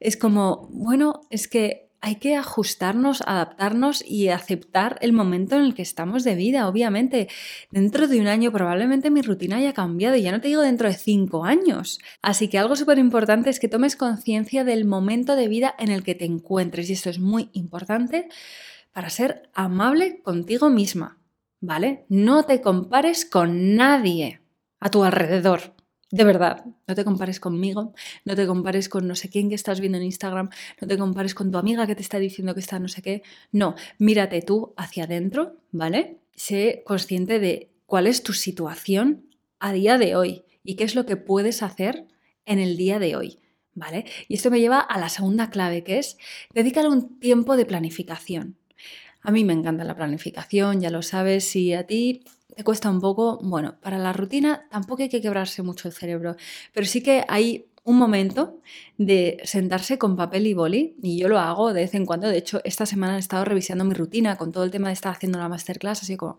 Es 0.00 0.16
como, 0.16 0.68
bueno, 0.72 1.20
es 1.30 1.48
que 1.48 1.91
hay 2.02 2.16
que 2.16 2.34
ajustarnos, 2.34 3.22
adaptarnos 3.22 4.04
y 4.04 4.28
aceptar 4.28 4.98
el 5.02 5.12
momento 5.12 5.54
en 5.54 5.62
el 5.62 5.74
que 5.74 5.82
estamos 5.82 6.24
de 6.24 6.34
vida. 6.34 6.66
Obviamente, 6.66 7.28
dentro 7.70 8.08
de 8.08 8.20
un 8.20 8.26
año 8.26 8.50
probablemente 8.50 9.08
mi 9.08 9.22
rutina 9.22 9.58
haya 9.58 9.72
cambiado 9.72 10.16
y 10.16 10.22
ya 10.22 10.32
no 10.32 10.40
te 10.40 10.48
digo 10.48 10.62
dentro 10.62 10.88
de 10.88 10.94
cinco 10.94 11.44
años. 11.44 12.00
Así 12.20 12.48
que 12.48 12.58
algo 12.58 12.74
súper 12.74 12.98
importante 12.98 13.50
es 13.50 13.60
que 13.60 13.68
tomes 13.68 13.94
conciencia 13.94 14.64
del 14.64 14.84
momento 14.84 15.36
de 15.36 15.46
vida 15.46 15.76
en 15.78 15.90
el 15.92 16.02
que 16.02 16.16
te 16.16 16.24
encuentres 16.24 16.90
y 16.90 16.94
esto 16.94 17.08
es 17.08 17.20
muy 17.20 17.50
importante 17.52 18.28
para 18.92 19.08
ser 19.08 19.48
amable 19.54 20.20
contigo 20.22 20.70
misma, 20.70 21.18
¿vale? 21.60 22.04
No 22.08 22.42
te 22.42 22.60
compares 22.60 23.24
con 23.24 23.76
nadie 23.76 24.40
a 24.80 24.90
tu 24.90 25.04
alrededor. 25.04 25.74
De 26.12 26.24
verdad, 26.24 26.66
no 26.86 26.94
te 26.94 27.04
compares 27.04 27.40
conmigo, 27.40 27.94
no 28.26 28.36
te 28.36 28.46
compares 28.46 28.90
con 28.90 29.08
no 29.08 29.14
sé 29.14 29.30
quién 29.30 29.48
que 29.48 29.54
estás 29.54 29.80
viendo 29.80 29.96
en 29.96 30.04
Instagram, 30.04 30.50
no 30.78 30.86
te 30.86 30.98
compares 30.98 31.34
con 31.34 31.50
tu 31.50 31.56
amiga 31.56 31.86
que 31.86 31.94
te 31.94 32.02
está 32.02 32.18
diciendo 32.18 32.52
que 32.52 32.60
está 32.60 32.78
no 32.78 32.88
sé 32.88 33.00
qué. 33.00 33.22
No, 33.50 33.76
mírate 33.96 34.42
tú 34.42 34.74
hacia 34.76 35.04
adentro, 35.04 35.56
¿vale? 35.70 36.18
Sé 36.36 36.82
consciente 36.84 37.38
de 37.38 37.70
cuál 37.86 38.06
es 38.06 38.22
tu 38.22 38.34
situación 38.34 39.24
a 39.58 39.72
día 39.72 39.96
de 39.96 40.14
hoy 40.14 40.42
y 40.62 40.74
qué 40.74 40.84
es 40.84 40.94
lo 40.94 41.06
que 41.06 41.16
puedes 41.16 41.62
hacer 41.62 42.04
en 42.44 42.58
el 42.58 42.76
día 42.76 42.98
de 42.98 43.16
hoy, 43.16 43.38
¿vale? 43.72 44.04
Y 44.28 44.34
esto 44.34 44.50
me 44.50 44.60
lleva 44.60 44.80
a 44.80 45.00
la 45.00 45.08
segunda 45.08 45.48
clave, 45.48 45.82
que 45.82 45.98
es 45.98 46.18
dedícale 46.52 46.90
un 46.90 47.20
tiempo 47.20 47.56
de 47.56 47.64
planificación. 47.64 48.58
A 49.22 49.30
mí 49.30 49.44
me 49.44 49.54
encanta 49.54 49.84
la 49.84 49.96
planificación, 49.96 50.82
ya 50.82 50.90
lo 50.90 51.00
sabes, 51.00 51.44
si 51.44 51.72
a 51.72 51.86
ti 51.86 52.22
te 52.56 52.64
cuesta 52.64 52.90
un 52.90 53.00
poco, 53.00 53.38
bueno, 53.42 53.76
para 53.80 53.98
la 53.98 54.12
rutina 54.12 54.66
tampoco 54.70 55.02
hay 55.02 55.08
que 55.08 55.20
quebrarse 55.20 55.62
mucho 55.62 55.88
el 55.88 55.94
cerebro, 55.94 56.36
pero 56.72 56.86
sí 56.86 57.02
que 57.02 57.24
hay 57.28 57.66
un 57.84 57.98
momento 57.98 58.60
de 58.96 59.40
sentarse 59.42 59.98
con 59.98 60.16
papel 60.16 60.46
y 60.46 60.54
boli, 60.54 60.94
y 61.02 61.18
yo 61.18 61.28
lo 61.28 61.38
hago 61.40 61.72
de 61.72 61.82
vez 61.82 61.94
en 61.94 62.06
cuando. 62.06 62.28
De 62.28 62.38
hecho, 62.38 62.60
esta 62.64 62.86
semana 62.86 63.16
he 63.16 63.18
estado 63.18 63.44
revisando 63.44 63.84
mi 63.84 63.94
rutina 63.94 64.36
con 64.36 64.52
todo 64.52 64.62
el 64.62 64.70
tema 64.70 64.88
de 64.88 64.94
estar 64.94 65.12
haciendo 65.12 65.38
la 65.38 65.48
masterclass, 65.48 66.02
así 66.02 66.16
como 66.16 66.38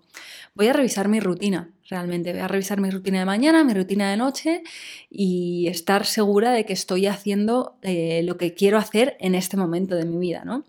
voy 0.55 0.67
a 0.67 0.73
revisar 0.73 1.09
mi 1.09 1.19
rutina, 1.19 1.69
realmente. 1.89 2.31
Voy 2.31 2.41
a 2.41 2.47
revisar 2.47 2.79
mi 2.79 2.89
rutina 2.89 3.19
de 3.19 3.25
mañana, 3.25 3.63
mi 3.65 3.73
rutina 3.73 4.09
de 4.09 4.15
noche 4.15 4.63
y 5.09 5.67
estar 5.67 6.05
segura 6.05 6.51
de 6.51 6.65
que 6.65 6.73
estoy 6.73 7.07
haciendo 7.07 7.75
eh, 7.81 8.21
lo 8.23 8.37
que 8.37 8.53
quiero 8.53 8.77
hacer 8.77 9.17
en 9.19 9.35
este 9.35 9.57
momento 9.57 9.95
de 9.95 10.05
mi 10.05 10.17
vida, 10.17 10.43
¿no? 10.45 10.63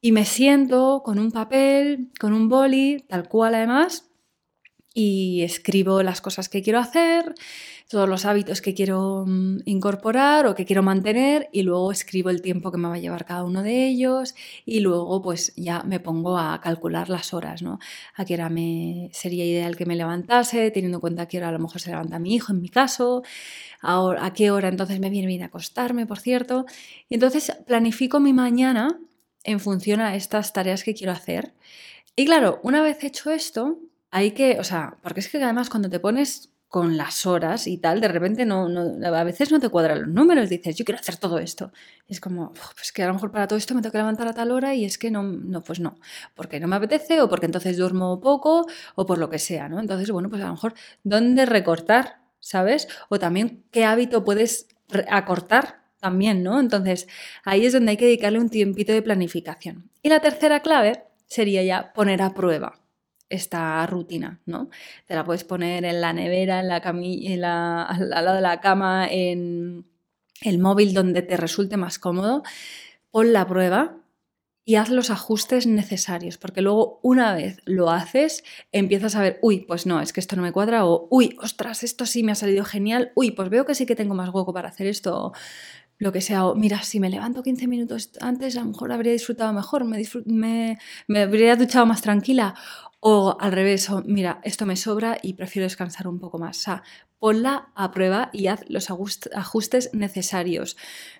Y 0.00 0.12
me 0.12 0.24
siento 0.24 1.02
con 1.04 1.18
un 1.18 1.30
papel, 1.30 2.10
con 2.18 2.32
un 2.32 2.48
boli, 2.48 3.04
tal 3.08 3.28
cual 3.28 3.54
además, 3.54 4.10
y 4.94 5.42
escribo 5.42 6.02
las 6.02 6.20
cosas 6.20 6.48
que 6.48 6.62
quiero 6.62 6.78
hacer, 6.78 7.34
todos 7.88 8.08
los 8.08 8.24
hábitos 8.24 8.60
que 8.60 8.74
quiero 8.74 9.24
mm, 9.26 9.60
incorporar 9.66 10.46
o 10.46 10.54
que 10.54 10.64
quiero 10.64 10.82
mantener 10.82 11.48
y 11.52 11.62
luego 11.62 11.92
escribo 11.92 12.30
el 12.30 12.42
tiempo 12.42 12.72
que 12.72 12.78
me 12.78 12.88
va 12.88 12.94
a 12.94 12.98
llevar 12.98 13.24
cada 13.24 13.44
uno 13.44 13.62
de 13.62 13.86
ellos 13.86 14.34
y 14.64 14.80
luego 14.80 15.20
pues 15.22 15.52
ya 15.56 15.82
me 15.82 16.00
pongo 16.00 16.38
a 16.38 16.60
calcular 16.60 17.08
las 17.10 17.34
horas, 17.34 17.62
¿no? 17.62 17.78
A 18.16 18.24
qué 18.24 18.34
hora 18.34 18.48
me 18.48 19.10
sería 19.12 19.44
ideal 19.44 19.76
que 19.76 19.86
me 19.86 19.96
levantase, 19.96 20.70
teniendo 20.70 20.96
en 20.96 21.00
cuenta 21.00 21.22
a 21.22 21.28
qué 21.28 21.38
hora 21.38 21.48
a 21.48 21.52
lo 21.52 21.58
mejor 21.58 21.80
se 21.80 21.90
levanta 21.90 22.18
mi 22.18 22.34
hijo 22.34 22.52
en 22.52 22.60
mi 22.60 22.68
caso, 22.68 23.22
a, 23.82 24.26
a 24.26 24.32
qué 24.32 24.50
hora 24.50 24.68
entonces 24.68 25.00
me 25.00 25.10
viene 25.10 25.26
bien 25.26 25.42
acostarme, 25.42 26.06
por 26.06 26.18
cierto. 26.18 26.66
Y 27.08 27.14
entonces 27.14 27.52
planifico 27.66 28.20
mi 28.20 28.32
mañana 28.32 28.98
en 29.44 29.60
función 29.60 30.00
a 30.00 30.14
estas 30.16 30.52
tareas 30.52 30.84
que 30.84 30.94
quiero 30.94 31.12
hacer. 31.12 31.52
Y 32.16 32.24
claro, 32.26 32.60
una 32.62 32.82
vez 32.82 33.02
hecho 33.04 33.30
esto, 33.30 33.78
hay 34.12 34.32
que, 34.32 34.60
o 34.60 34.64
sea, 34.64 34.98
porque 35.02 35.20
es 35.20 35.28
que 35.28 35.42
además 35.42 35.70
cuando 35.70 35.88
te 35.90 35.98
pones 35.98 36.50
con 36.68 36.96
las 36.96 37.26
horas 37.26 37.66
y 37.66 37.78
tal, 37.78 38.00
de 38.00 38.08
repente 38.08 38.46
no, 38.46 38.66
a 38.66 39.24
veces 39.24 39.50
no 39.50 39.58
te 39.58 39.70
cuadran 39.70 40.02
los 40.02 40.08
números, 40.08 40.48
dices, 40.48 40.76
yo 40.76 40.84
quiero 40.84 41.00
hacer 41.00 41.16
todo 41.16 41.38
esto. 41.38 41.72
es 42.08 42.20
como, 42.20 42.52
pues 42.52 42.92
que 42.92 43.02
a 43.02 43.08
lo 43.08 43.14
mejor 43.14 43.30
para 43.32 43.48
todo 43.48 43.58
esto 43.58 43.74
me 43.74 43.80
tengo 43.80 43.92
que 43.92 43.98
levantar 43.98 44.28
a 44.28 44.34
tal 44.34 44.50
hora 44.50 44.74
y 44.74 44.84
es 44.84 44.98
que 44.98 45.10
no, 45.10 45.22
no, 45.22 45.62
pues 45.62 45.80
no, 45.80 45.98
porque 46.34 46.60
no 46.60 46.68
me 46.68 46.76
apetece 46.76 47.20
o 47.22 47.28
porque 47.28 47.46
entonces 47.46 47.76
duermo 47.78 48.20
poco 48.20 48.66
o 48.94 49.06
por 49.06 49.18
lo 49.18 49.30
que 49.30 49.38
sea, 49.38 49.68
¿no? 49.68 49.80
Entonces, 49.80 50.10
bueno, 50.10 50.28
pues 50.28 50.42
a 50.42 50.46
lo 50.46 50.52
mejor, 50.52 50.74
¿dónde 51.04 51.46
recortar? 51.46 52.20
¿Sabes? 52.38 52.88
O 53.08 53.18
también, 53.18 53.64
¿qué 53.70 53.84
hábito 53.84 54.24
puedes 54.24 54.66
acortar? 55.10 55.82
También, 56.00 56.42
¿no? 56.42 56.60
Entonces, 56.60 57.06
ahí 57.44 57.64
es 57.64 57.72
donde 57.72 57.92
hay 57.92 57.96
que 57.96 58.06
dedicarle 58.06 58.40
un 58.40 58.50
tiempito 58.50 58.92
de 58.92 59.02
planificación. 59.02 59.90
Y 60.02 60.08
la 60.08 60.20
tercera 60.20 60.60
clave 60.60 61.04
sería 61.26 61.62
ya 61.62 61.92
poner 61.92 62.20
a 62.22 62.34
prueba 62.34 62.82
esta 63.32 63.84
rutina, 63.86 64.40
¿no? 64.46 64.68
Te 65.06 65.14
la 65.14 65.24
puedes 65.24 65.44
poner 65.44 65.84
en 65.84 66.00
la 66.00 66.12
nevera, 66.12 66.60
en 66.60 66.68
la 66.68 66.80
camilla, 66.80 67.82
al 67.84 68.10
lado 68.10 68.34
de 68.34 68.40
la 68.40 68.60
cama, 68.60 69.08
en 69.10 69.86
el 70.42 70.58
móvil 70.58 70.94
donde 70.94 71.22
te 71.22 71.36
resulte 71.36 71.76
más 71.76 71.98
cómodo. 71.98 72.42
Pon 73.10 73.32
la 73.32 73.46
prueba 73.46 73.96
y 74.64 74.76
haz 74.76 74.90
los 74.90 75.10
ajustes 75.10 75.66
necesarios, 75.66 76.38
porque 76.38 76.62
luego 76.62 77.00
una 77.02 77.34
vez 77.34 77.58
lo 77.64 77.90
haces, 77.90 78.44
empiezas 78.70 79.16
a 79.16 79.22
ver, 79.22 79.38
uy, 79.42 79.60
pues 79.66 79.86
no, 79.86 80.00
es 80.00 80.12
que 80.12 80.20
esto 80.20 80.36
no 80.36 80.42
me 80.42 80.52
cuadra, 80.52 80.86
o 80.86 81.08
uy, 81.10 81.36
ostras, 81.42 81.82
esto 81.82 82.06
sí 82.06 82.22
me 82.22 82.32
ha 82.32 82.36
salido 82.36 82.64
genial, 82.64 83.10
uy, 83.16 83.32
pues 83.32 83.48
veo 83.50 83.66
que 83.66 83.74
sí 83.74 83.86
que 83.86 83.96
tengo 83.96 84.14
más 84.14 84.30
hueco 84.32 84.52
para 84.52 84.68
hacer 84.68 84.86
esto, 84.86 85.32
lo 85.98 86.12
que 86.12 86.20
sea, 86.20 86.46
o 86.46 86.54
mira, 86.54 86.82
si 86.82 87.00
me 87.00 87.10
levanto 87.10 87.42
15 87.42 87.66
minutos 87.66 88.10
antes, 88.20 88.56
a 88.56 88.60
lo 88.60 88.66
mejor 88.66 88.92
habría 88.92 89.12
disfrutado 89.12 89.52
mejor, 89.52 89.84
me, 89.84 90.02
me, 90.26 90.78
me 91.08 91.20
habría 91.22 91.56
duchado 91.56 91.86
más 91.86 92.02
tranquila, 92.02 92.54
o 93.04 93.36
al 93.40 93.50
revés, 93.50 93.88
mira, 94.04 94.40
esto 94.44 94.64
me 94.64 94.76
sobra 94.76 95.18
y 95.20 95.34
prefiero 95.34 95.64
descansar 95.64 96.06
un 96.06 96.20
poco 96.20 96.38
más. 96.38 96.56
O 96.58 96.62
sea, 96.62 96.82
ponla 97.18 97.72
a 97.74 97.90
prueba 97.90 98.30
y 98.32 98.46
haz 98.46 98.60
los 98.68 98.90
ajustes 98.90 99.90
necesarios. 99.92 100.76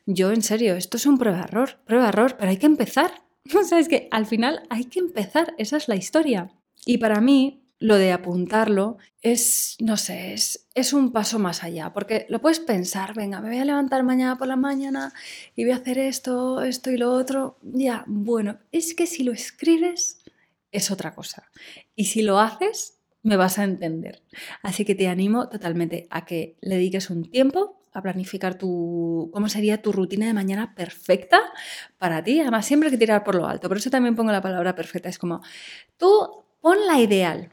Yo, 0.07 0.31
en 0.31 0.43
serio, 0.43 0.77
esto 0.77 0.97
es 0.97 1.07
un 1.07 1.19
prueba-error, 1.19 1.81
prueba-error, 1.85 2.37
pero 2.39 2.51
hay 2.51 2.59
que 2.59 2.67
empezar. 2.67 3.11
O 3.61 3.65
sea, 3.65 3.81
es 3.81 3.89
que 3.89 4.07
al 4.13 4.27
final 4.27 4.63
hay 4.71 4.85
que 4.85 5.01
empezar, 5.01 5.55
esa 5.59 5.77
es 5.77 5.89
la 5.89 5.97
historia. 5.97 6.53
Y 6.87 6.99
para 6.99 7.21
mí, 7.21 7.65
lo 7.81 7.97
de 7.97 8.13
apuntarlo 8.13 8.99
es, 9.21 9.77
no 9.81 9.97
sé, 9.97 10.35
es, 10.35 10.69
es, 10.77 10.93
un 10.93 11.11
paso 11.11 11.41
más 11.41 11.65
allá, 11.65 11.93
porque 11.93 12.27
lo 12.29 12.41
puedes 12.41 12.61
pensar, 12.61 13.13
venga, 13.13 13.41
me 13.41 13.49
voy 13.49 13.59
a 13.59 13.65
levantar 13.65 14.05
mañana 14.05 14.39
por 14.39 14.47
la 14.47 14.55
mañana 14.55 15.13
y 15.57 15.65
voy 15.65 15.73
a 15.73 15.77
hacer 15.79 15.99
esto, 15.99 16.63
esto 16.63 16.93
y 16.93 16.97
lo 16.97 17.11
otro. 17.11 17.59
Ya, 17.63 18.05
bueno, 18.07 18.61
es 18.71 18.95
que 18.95 19.09
si 19.09 19.25
lo 19.25 19.33
escribes 19.33 20.22
es 20.73 20.91
otra 20.91 21.15
cosa. 21.15 21.51
Y 21.95 22.07
si 22.07 22.23
lo 22.23 22.41
haces, 22.41 22.99
me 23.23 23.37
vas 23.37 23.59
a 23.59 23.65
entender. 23.65 24.23
Así 24.63 24.85
que 24.85 24.95
te 24.95 25.09
animo 25.09 25.49
totalmente 25.49 26.07
a 26.11 26.25
que 26.25 26.57
le 26.61 26.77
dediques 26.77 27.11
un 27.11 27.31
tiempo 27.31 27.79
a 27.93 28.03
planificar 28.03 28.57
tu, 28.57 29.31
cómo 29.33 29.49
sería 29.49 29.83
tu 29.83 29.93
rutina 29.93 30.27
de 30.27 30.33
mañana 30.33 30.75
perfecta 30.75 31.41
para 31.99 32.25
ti. 32.25 32.41
Además, 32.41 32.67
siempre 32.67 32.89
hay 32.89 32.93
que 32.93 32.99
tirar 32.99 33.23
por 33.23 33.35
lo 33.35 33.47
alto. 33.47 33.69
Por 33.69 33.77
eso 33.77 33.91
también 33.91 34.17
pongo 34.17 34.33
la 34.33 34.41
palabra 34.41 34.75
perfecta. 34.75 35.09
Es 35.09 35.19
como, 35.19 35.43
tú 35.99 36.45
pon 36.61 36.79
la 36.87 36.99
ideal. 37.01 37.53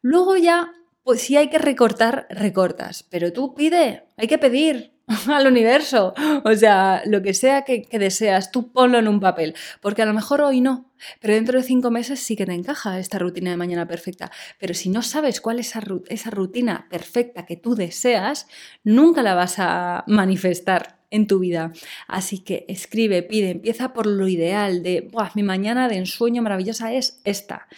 Luego 0.00 0.36
ya, 0.36 0.72
pues 1.02 1.20
si 1.20 1.36
hay 1.36 1.50
que 1.50 1.58
recortar, 1.58 2.26
recortas. 2.30 3.02
Pero 3.02 3.32
tú 3.32 3.54
pide, 3.54 4.04
hay 4.16 4.26
que 4.26 4.38
pedir. 4.38 4.93
al 5.28 5.46
universo. 5.46 6.14
O 6.44 6.54
sea, 6.54 7.02
lo 7.06 7.22
que 7.22 7.34
sea 7.34 7.62
que, 7.62 7.86
deseas, 7.92 8.50
tú 8.50 8.72
ponlo 8.72 8.98
en 8.98 9.08
un 9.08 9.20
papel. 9.20 9.54
Porque 9.80 10.02
a 10.02 10.06
lo 10.06 10.14
mejor 10.14 10.40
hoy 10.40 10.60
no, 10.60 10.90
pero 11.20 11.34
dentro 11.34 11.58
de 11.58 11.64
cinco 11.64 11.90
meses 11.90 12.20
sí 12.20 12.36
que 12.36 12.46
te 12.46 12.52
encaja 12.52 12.98
esta 12.98 13.18
rutina 13.18 13.50
de 13.50 13.56
mañana 13.56 13.86
perfecta. 13.86 14.30
Pero 14.58 14.74
si 14.74 14.88
no 14.88 15.02
sabes 15.02 15.40
cuál 15.40 15.58
es 15.58 15.74
esa 16.08 16.30
rutina 16.30 16.86
perfecta 16.90 17.46
que 17.46 17.56
tú 17.56 17.74
deseas, 17.74 18.46
nunca 18.82 19.22
la 19.22 19.34
vas 19.34 19.56
a 19.58 20.04
manifestar 20.06 20.98
en 21.10 21.26
tu 21.26 21.38
vida. 21.38 21.72
Así 22.08 22.40
que 22.40 22.64
escribe, 22.68 23.22
pide, 23.22 23.50
empieza 23.50 23.92
por 23.92 24.06
lo 24.06 24.26
ideal 24.26 24.82
de, 24.82 25.10
mi 25.34 25.42
mañana 25.42 25.88
de 25.88 25.96
ensueño 25.96 26.42
maravillosa 26.42 26.92
es 26.92 27.20
esta. 27.24 27.68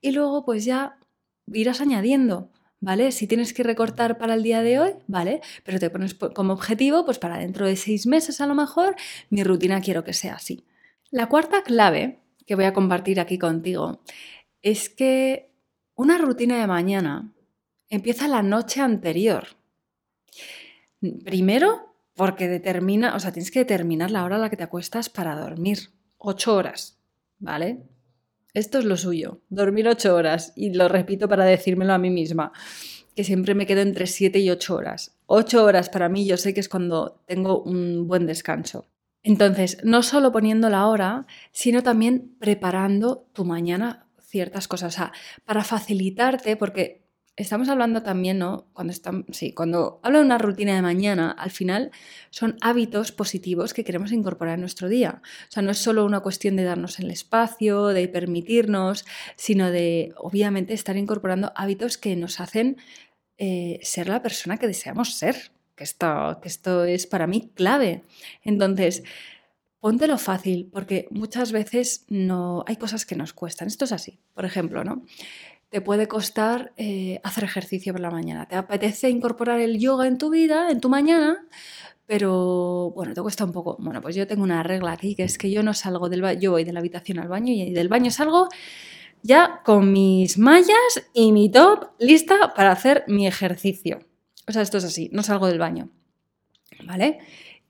Y 0.00 0.12
luego 0.12 0.44
pues 0.44 0.64
ya 0.64 0.96
irás 1.52 1.80
añadiendo. 1.80 2.50
¿Vale? 2.80 3.12
Si 3.12 3.26
tienes 3.26 3.52
que 3.52 3.62
recortar 3.62 4.18
para 4.18 4.34
el 4.34 4.42
día 4.42 4.62
de 4.62 4.78
hoy, 4.78 4.92
¿vale? 5.06 5.40
Pero 5.64 5.78
te 5.78 5.90
pones 5.90 6.14
como 6.14 6.52
objetivo, 6.52 7.04
pues 7.04 7.18
para 7.18 7.38
dentro 7.38 7.66
de 7.66 7.76
seis 7.76 8.06
meses 8.06 8.40
a 8.40 8.46
lo 8.46 8.54
mejor, 8.54 8.96
mi 9.30 9.42
rutina 9.44 9.80
quiero 9.80 10.04
que 10.04 10.12
sea 10.12 10.34
así. 10.34 10.64
La 11.10 11.26
cuarta 11.26 11.62
clave 11.62 12.18
que 12.46 12.54
voy 12.54 12.64
a 12.64 12.72
compartir 12.72 13.20
aquí 13.20 13.38
contigo 13.38 14.00
es 14.62 14.88
que 14.88 15.50
una 15.94 16.18
rutina 16.18 16.60
de 16.60 16.66
mañana 16.66 17.32
empieza 17.88 18.28
la 18.28 18.42
noche 18.42 18.80
anterior. 18.80 19.48
Primero, 21.24 21.94
porque 22.14 22.48
determina, 22.48 23.14
o 23.14 23.20
sea, 23.20 23.32
tienes 23.32 23.50
que 23.50 23.60
determinar 23.60 24.10
la 24.10 24.24
hora 24.24 24.36
a 24.36 24.38
la 24.38 24.50
que 24.50 24.56
te 24.56 24.64
acuestas 24.64 25.08
para 25.08 25.36
dormir. 25.36 25.90
Ocho 26.18 26.54
horas, 26.54 26.98
¿vale? 27.38 27.82
Esto 28.54 28.78
es 28.78 28.84
lo 28.84 28.96
suyo, 28.96 29.40
dormir 29.48 29.88
ocho 29.88 30.14
horas. 30.14 30.52
Y 30.56 30.72
lo 30.72 30.88
repito 30.88 31.28
para 31.28 31.44
decírmelo 31.44 31.92
a 31.92 31.98
mí 31.98 32.10
misma, 32.10 32.52
que 33.14 33.24
siempre 33.24 33.54
me 33.54 33.66
quedo 33.66 33.80
entre 33.80 34.06
siete 34.06 34.38
y 34.40 34.50
ocho 34.50 34.76
horas. 34.76 35.16
Ocho 35.26 35.64
horas 35.64 35.90
para 35.90 36.08
mí 36.08 36.26
yo 36.26 36.36
sé 36.36 36.54
que 36.54 36.60
es 36.60 36.68
cuando 36.68 37.20
tengo 37.26 37.62
un 37.62 38.06
buen 38.06 38.26
descanso. 38.26 38.86
Entonces, 39.22 39.78
no 39.84 40.02
solo 40.02 40.32
poniendo 40.32 40.70
la 40.70 40.86
hora, 40.86 41.26
sino 41.52 41.82
también 41.82 42.36
preparando 42.38 43.26
tu 43.32 43.44
mañana 43.44 44.06
ciertas 44.20 44.68
cosas, 44.68 44.94
o 44.94 44.96
sea, 44.96 45.12
para 45.44 45.64
facilitarte, 45.64 46.56
porque 46.56 47.07
estamos 47.38 47.68
hablando 47.68 48.02
también, 48.02 48.38
¿no? 48.38 48.66
Cuando, 48.72 48.92
están, 48.92 49.24
sí, 49.30 49.52
cuando 49.52 50.00
hablo 50.02 50.18
de 50.18 50.24
una 50.24 50.38
rutina 50.38 50.74
de 50.74 50.82
mañana, 50.82 51.30
al 51.30 51.50
final 51.50 51.92
son 52.30 52.56
hábitos 52.60 53.12
positivos 53.12 53.74
que 53.74 53.84
queremos 53.84 54.10
incorporar 54.12 54.54
en 54.54 54.60
nuestro 54.60 54.88
día. 54.88 55.22
O 55.48 55.52
sea, 55.52 55.62
no 55.62 55.70
es 55.70 55.78
solo 55.78 56.04
una 56.04 56.20
cuestión 56.20 56.56
de 56.56 56.64
darnos 56.64 56.98
el 56.98 57.10
espacio, 57.10 57.86
de 57.86 58.08
permitirnos, 58.08 59.04
sino 59.36 59.70
de, 59.70 60.12
obviamente, 60.16 60.74
estar 60.74 60.96
incorporando 60.96 61.52
hábitos 61.54 61.96
que 61.96 62.16
nos 62.16 62.40
hacen 62.40 62.76
eh, 63.38 63.78
ser 63.82 64.08
la 64.08 64.20
persona 64.20 64.58
que 64.58 64.66
deseamos 64.66 65.14
ser. 65.14 65.52
Que 65.76 65.84
esto, 65.84 66.40
que 66.42 66.48
esto 66.48 66.84
es 66.84 67.06
para 67.06 67.28
mí 67.28 67.52
clave. 67.54 68.02
Entonces, 68.42 69.04
póntelo 69.78 70.18
fácil, 70.18 70.68
porque 70.72 71.06
muchas 71.12 71.52
veces 71.52 72.04
no 72.08 72.64
hay 72.66 72.74
cosas 72.74 73.06
que 73.06 73.14
nos 73.14 73.32
cuestan. 73.32 73.68
Esto 73.68 73.84
es 73.84 73.92
así. 73.92 74.18
Por 74.34 74.44
ejemplo, 74.44 74.82
¿no? 74.82 75.04
Te 75.70 75.80
puede 75.80 76.08
costar 76.08 76.72
eh, 76.76 77.20
hacer 77.22 77.44
ejercicio 77.44 77.92
por 77.92 78.00
la 78.00 78.10
mañana. 78.10 78.46
Te 78.46 78.56
apetece 78.56 79.10
incorporar 79.10 79.60
el 79.60 79.78
yoga 79.78 80.06
en 80.06 80.18
tu 80.18 80.30
vida, 80.30 80.70
en 80.70 80.80
tu 80.80 80.88
mañana, 80.88 81.46
pero 82.06 82.90
bueno, 82.94 83.12
te 83.12 83.20
cuesta 83.20 83.44
un 83.44 83.52
poco. 83.52 83.76
Bueno, 83.78 84.00
pues 84.00 84.16
yo 84.16 84.26
tengo 84.26 84.42
una 84.42 84.62
regla 84.62 84.92
aquí, 84.92 85.14
que 85.14 85.24
es 85.24 85.36
que 85.36 85.50
yo 85.50 85.62
no 85.62 85.74
salgo 85.74 86.08
del 86.08 86.22
baño, 86.22 86.40
yo 86.40 86.50
voy 86.52 86.64
de 86.64 86.72
la 86.72 86.80
habitación 86.80 87.18
al 87.18 87.28
baño 87.28 87.52
y 87.52 87.72
del 87.72 87.88
baño 87.88 88.10
salgo 88.10 88.48
ya 89.22 89.60
con 89.64 89.92
mis 89.92 90.38
mallas 90.38 91.02
y 91.12 91.32
mi 91.32 91.50
top 91.50 91.90
lista 91.98 92.54
para 92.54 92.72
hacer 92.72 93.04
mi 93.08 93.26
ejercicio. 93.26 93.98
O 94.46 94.52
sea, 94.52 94.62
esto 94.62 94.78
es 94.78 94.84
así, 94.84 95.10
no 95.12 95.22
salgo 95.22 95.48
del 95.48 95.58
baño. 95.58 95.90
¿Vale? 96.84 97.18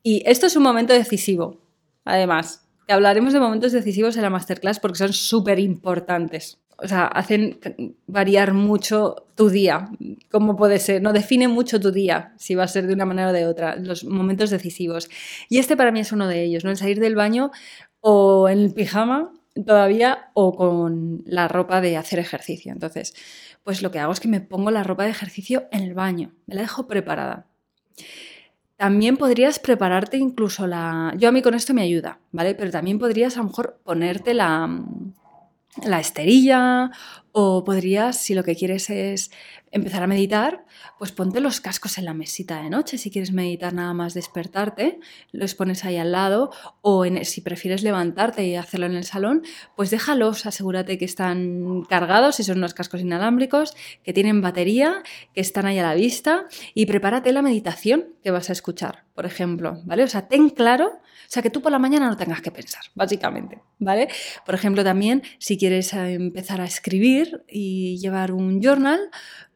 Y 0.02 0.22
esto 0.26 0.46
es 0.46 0.54
un 0.54 0.62
momento 0.62 0.92
decisivo, 0.92 1.60
además. 2.04 2.68
Hablaremos 2.86 3.32
de 3.32 3.40
momentos 3.40 3.72
decisivos 3.72 4.16
en 4.16 4.22
la 4.22 4.30
masterclass 4.30 4.78
porque 4.78 4.98
son 4.98 5.12
súper 5.12 5.58
importantes 5.58 6.58
o 6.80 6.86
sea, 6.86 7.06
hacen 7.06 7.58
variar 8.06 8.54
mucho 8.54 9.26
tu 9.34 9.50
día, 9.50 9.90
cómo 10.30 10.56
puede 10.56 10.78
ser, 10.78 11.02
no 11.02 11.12
define 11.12 11.48
mucho 11.48 11.80
tu 11.80 11.90
día, 11.90 12.34
si 12.36 12.54
va 12.54 12.64
a 12.64 12.68
ser 12.68 12.86
de 12.86 12.94
una 12.94 13.04
manera 13.04 13.30
o 13.30 13.32
de 13.32 13.46
otra, 13.46 13.74
los 13.76 14.04
momentos 14.04 14.50
decisivos. 14.50 15.10
Y 15.48 15.58
este 15.58 15.76
para 15.76 15.90
mí 15.90 15.98
es 16.00 16.12
uno 16.12 16.28
de 16.28 16.44
ellos, 16.44 16.64
¿no? 16.64 16.70
El 16.70 16.76
salir 16.76 17.00
del 17.00 17.16
baño 17.16 17.50
o 18.00 18.48
en 18.48 18.60
el 18.60 18.72
pijama 18.72 19.32
todavía 19.66 20.30
o 20.34 20.54
con 20.54 21.22
la 21.26 21.48
ropa 21.48 21.80
de 21.80 21.96
hacer 21.96 22.20
ejercicio. 22.20 22.70
Entonces, 22.70 23.12
pues 23.64 23.82
lo 23.82 23.90
que 23.90 23.98
hago 23.98 24.12
es 24.12 24.20
que 24.20 24.28
me 24.28 24.40
pongo 24.40 24.70
la 24.70 24.84
ropa 24.84 25.02
de 25.02 25.10
ejercicio 25.10 25.66
en 25.72 25.82
el 25.82 25.94
baño, 25.94 26.32
me 26.46 26.54
la 26.54 26.60
dejo 26.60 26.86
preparada. 26.86 27.46
También 28.76 29.16
podrías 29.16 29.58
prepararte 29.58 30.16
incluso 30.16 30.68
la... 30.68 31.12
Yo 31.18 31.28
a 31.28 31.32
mí 31.32 31.42
con 31.42 31.54
esto 31.54 31.74
me 31.74 31.82
ayuda, 31.82 32.20
¿vale? 32.30 32.54
Pero 32.54 32.70
también 32.70 33.00
podrías 33.00 33.36
a 33.36 33.40
lo 33.40 33.46
mejor 33.46 33.80
ponerte 33.82 34.34
la, 34.34 34.70
la 35.84 36.00
esterilla 36.00 36.90
o 37.32 37.64
podrías, 37.64 38.20
si 38.20 38.34
lo 38.34 38.44
que 38.44 38.56
quieres 38.56 38.90
es 38.90 39.30
empezar 39.70 40.02
a 40.02 40.06
meditar, 40.06 40.64
pues 40.98 41.12
ponte 41.12 41.40
los 41.40 41.60
cascos 41.60 41.98
en 41.98 42.04
la 42.04 42.14
mesita 42.14 42.62
de 42.62 42.70
noche. 42.70 42.98
Si 42.98 43.10
quieres 43.10 43.32
meditar 43.32 43.72
nada 43.74 43.94
más 43.94 44.14
despertarte, 44.14 45.00
los 45.32 45.54
pones 45.54 45.84
ahí 45.84 45.96
al 45.96 46.12
lado 46.12 46.50
o 46.82 47.04
si 47.22 47.40
prefieres 47.40 47.82
levantarte 47.82 48.46
y 48.46 48.56
hacerlo 48.56 48.86
en 48.86 48.96
el 48.96 49.04
salón, 49.04 49.42
pues 49.76 49.90
déjalos, 49.90 50.46
asegúrate 50.46 50.98
que 50.98 51.04
están 51.04 51.82
cargados, 51.88 52.36
si 52.36 52.44
son 52.44 52.58
unos 52.58 52.74
cascos 52.74 53.00
inalámbricos, 53.00 53.74
que 54.02 54.12
tienen 54.12 54.40
batería, 54.40 55.02
que 55.34 55.40
están 55.40 55.66
ahí 55.66 55.78
a 55.78 55.82
la 55.82 55.94
vista 55.94 56.46
y 56.74 56.86
prepárate 56.86 57.32
la 57.32 57.42
meditación 57.42 58.14
que 58.22 58.30
vas 58.30 58.50
a 58.50 58.52
escuchar, 58.52 59.04
por 59.14 59.26
ejemplo, 59.26 59.80
¿vale? 59.84 60.04
O 60.04 60.08
sea, 60.08 60.28
ten 60.28 60.50
claro 60.50 61.00
o 61.28 61.30
sea, 61.30 61.42
que 61.42 61.50
tú 61.50 61.60
por 61.60 61.70
la 61.70 61.78
mañana 61.78 62.08
no 62.08 62.16
tengas 62.16 62.40
que 62.40 62.50
pensar, 62.50 62.80
básicamente, 62.94 63.60
¿vale? 63.78 64.08
Por 64.46 64.54
ejemplo, 64.54 64.82
también 64.82 65.22
si 65.38 65.58
quieres 65.58 65.92
eh, 65.92 66.14
empezar 66.14 66.62
a 66.62 66.64
escribir 66.64 67.44
y 67.46 67.98
llevar 67.98 68.32
un 68.32 68.62
journal, 68.62 69.10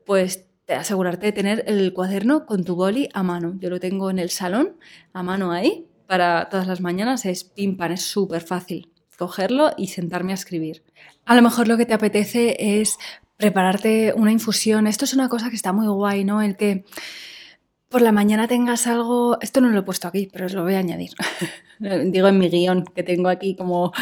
pues 0.05 0.45
asegurarte 0.69 1.27
de 1.27 1.33
tener 1.33 1.65
el 1.67 1.93
cuaderno 1.93 2.47
con 2.47 2.65
tu 2.65 2.75
boli 2.75 3.09
a 3.13 3.23
mano. 3.23 3.55
Yo 3.59 3.71
lo 3.71 3.81
tengo 3.81 4.11
en 4.11 4.19
el 4.19 4.31
salón, 4.31 4.77
a 5.13 5.23
mano 5.23 5.53
ahí, 5.53 5.87
para 6.07 6.49
todas 6.49 6.67
las 6.67 6.81
mañanas. 6.81 7.25
Es 7.27 7.45
pim 7.45 7.77
es 7.91 8.03
súper 8.03 8.43
fácil 8.43 8.93
cogerlo 9.23 9.73
y 9.77 9.87
sentarme 9.89 10.33
a 10.33 10.35
escribir. 10.35 10.83
A 11.25 11.37
lo 11.37 11.43
mejor 11.43 11.69
lo 11.69 11.77
que 11.77 11.87
te 11.87 11.95
apetece 11.95 12.81
es 12.81 12.99
prepararte 13.37 14.13
una 14.15 14.33
infusión. 14.33 14.87
Esto 14.87 15.05
es 15.05 15.15
una 15.15 15.29
cosa 15.29 15.49
que 15.49 15.57
está 15.57 15.73
muy 15.73 15.87
guay, 15.87 16.25
¿no? 16.25 16.43
El 16.43 16.57
que 16.57 16.85
por 17.93 18.03
la 18.03 18.11
mañana 18.11 18.49
tengas 18.49 18.87
algo, 18.87 19.39
esto 19.41 19.61
no 19.61 19.69
lo 19.69 19.79
he 19.79 19.83
puesto 19.83 20.09
aquí, 20.09 20.29
pero 20.33 20.47
os 20.47 20.55
lo 20.55 20.63
voy 20.65 20.75
a 20.75 20.79
añadir. 20.79 21.11
Digo 21.79 22.27
en 22.27 22.39
mi 22.39 22.49
guion, 22.49 22.85
que 22.85 23.03
tengo 23.03 23.29
aquí 23.29 23.55
como 23.55 23.93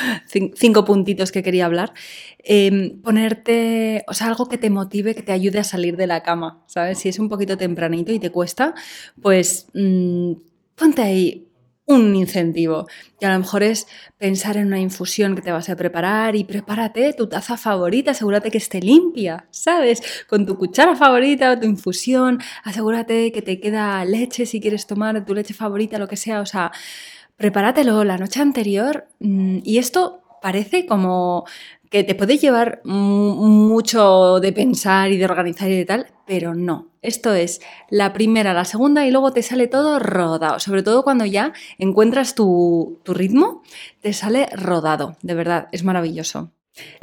cinco 0.54 0.84
puntitos 0.84 1.32
que 1.32 1.42
quería 1.42 1.66
hablar. 1.66 1.92
Em, 2.38 3.02
ponerte, 3.02 4.04
o 4.06 4.14
sea, 4.14 4.28
algo 4.28 4.46
que 4.46 4.58
te 4.58 4.70
motive, 4.70 5.14
que 5.14 5.22
te 5.22 5.32
ayude 5.32 5.58
a 5.58 5.64
salir 5.64 5.96
de 5.96 6.06
la 6.06 6.22
cama, 6.22 6.62
¿sabes? 6.66 6.98
Si 7.00 7.08
es 7.08 7.18
un 7.18 7.28
poquito 7.28 7.58
tempranito 7.58 8.12
y 8.12 8.20
te 8.20 8.30
cuesta, 8.30 8.74
pues 9.20 9.66
mm, 9.74 10.32
ponte 10.76 11.02
ahí 11.02 11.49
un 11.90 12.14
incentivo. 12.14 12.86
Y 13.20 13.24
a 13.24 13.32
lo 13.32 13.38
mejor 13.38 13.62
es 13.62 13.86
pensar 14.16 14.56
en 14.56 14.68
una 14.68 14.78
infusión 14.78 15.34
que 15.34 15.42
te 15.42 15.52
vas 15.52 15.68
a 15.68 15.76
preparar 15.76 16.36
y 16.36 16.44
prepárate 16.44 17.12
tu 17.12 17.28
taza 17.28 17.56
favorita, 17.56 18.12
asegúrate 18.12 18.50
que 18.50 18.58
esté 18.58 18.80
limpia, 18.80 19.46
¿sabes? 19.50 20.02
Con 20.28 20.46
tu 20.46 20.56
cuchara 20.56 20.94
favorita 20.94 21.52
o 21.52 21.58
tu 21.58 21.66
infusión, 21.66 22.40
asegúrate 22.64 23.32
que 23.32 23.42
te 23.42 23.60
queda 23.60 24.04
leche 24.04 24.46
si 24.46 24.60
quieres 24.60 24.86
tomar 24.86 25.24
tu 25.24 25.34
leche 25.34 25.52
favorita, 25.52 25.98
lo 25.98 26.08
que 26.08 26.16
sea, 26.16 26.40
o 26.40 26.46
sea, 26.46 26.70
prepáratelo 27.36 28.04
la 28.04 28.18
noche 28.18 28.40
anterior 28.40 29.08
mm, 29.18 29.58
y 29.64 29.78
esto 29.78 30.22
parece 30.40 30.86
como 30.86 31.44
que 31.90 32.04
te 32.04 32.14
puede 32.14 32.38
llevar 32.38 32.80
mucho 32.84 34.38
de 34.40 34.52
pensar 34.52 35.10
y 35.10 35.18
de 35.18 35.24
organizar 35.24 35.70
y 35.70 35.76
de 35.76 35.84
tal, 35.84 36.06
pero 36.26 36.54
no. 36.54 36.86
Esto 37.02 37.34
es 37.34 37.60
la 37.88 38.12
primera, 38.12 38.54
la 38.54 38.64
segunda 38.64 39.06
y 39.06 39.10
luego 39.10 39.32
te 39.32 39.42
sale 39.42 39.66
todo 39.66 39.98
rodado. 39.98 40.60
Sobre 40.60 40.82
todo 40.82 41.02
cuando 41.02 41.24
ya 41.24 41.52
encuentras 41.78 42.34
tu, 42.34 43.00
tu 43.02 43.12
ritmo, 43.12 43.62
te 44.00 44.12
sale 44.12 44.48
rodado. 44.52 45.16
De 45.22 45.34
verdad, 45.34 45.68
es 45.72 45.82
maravilloso. 45.82 46.52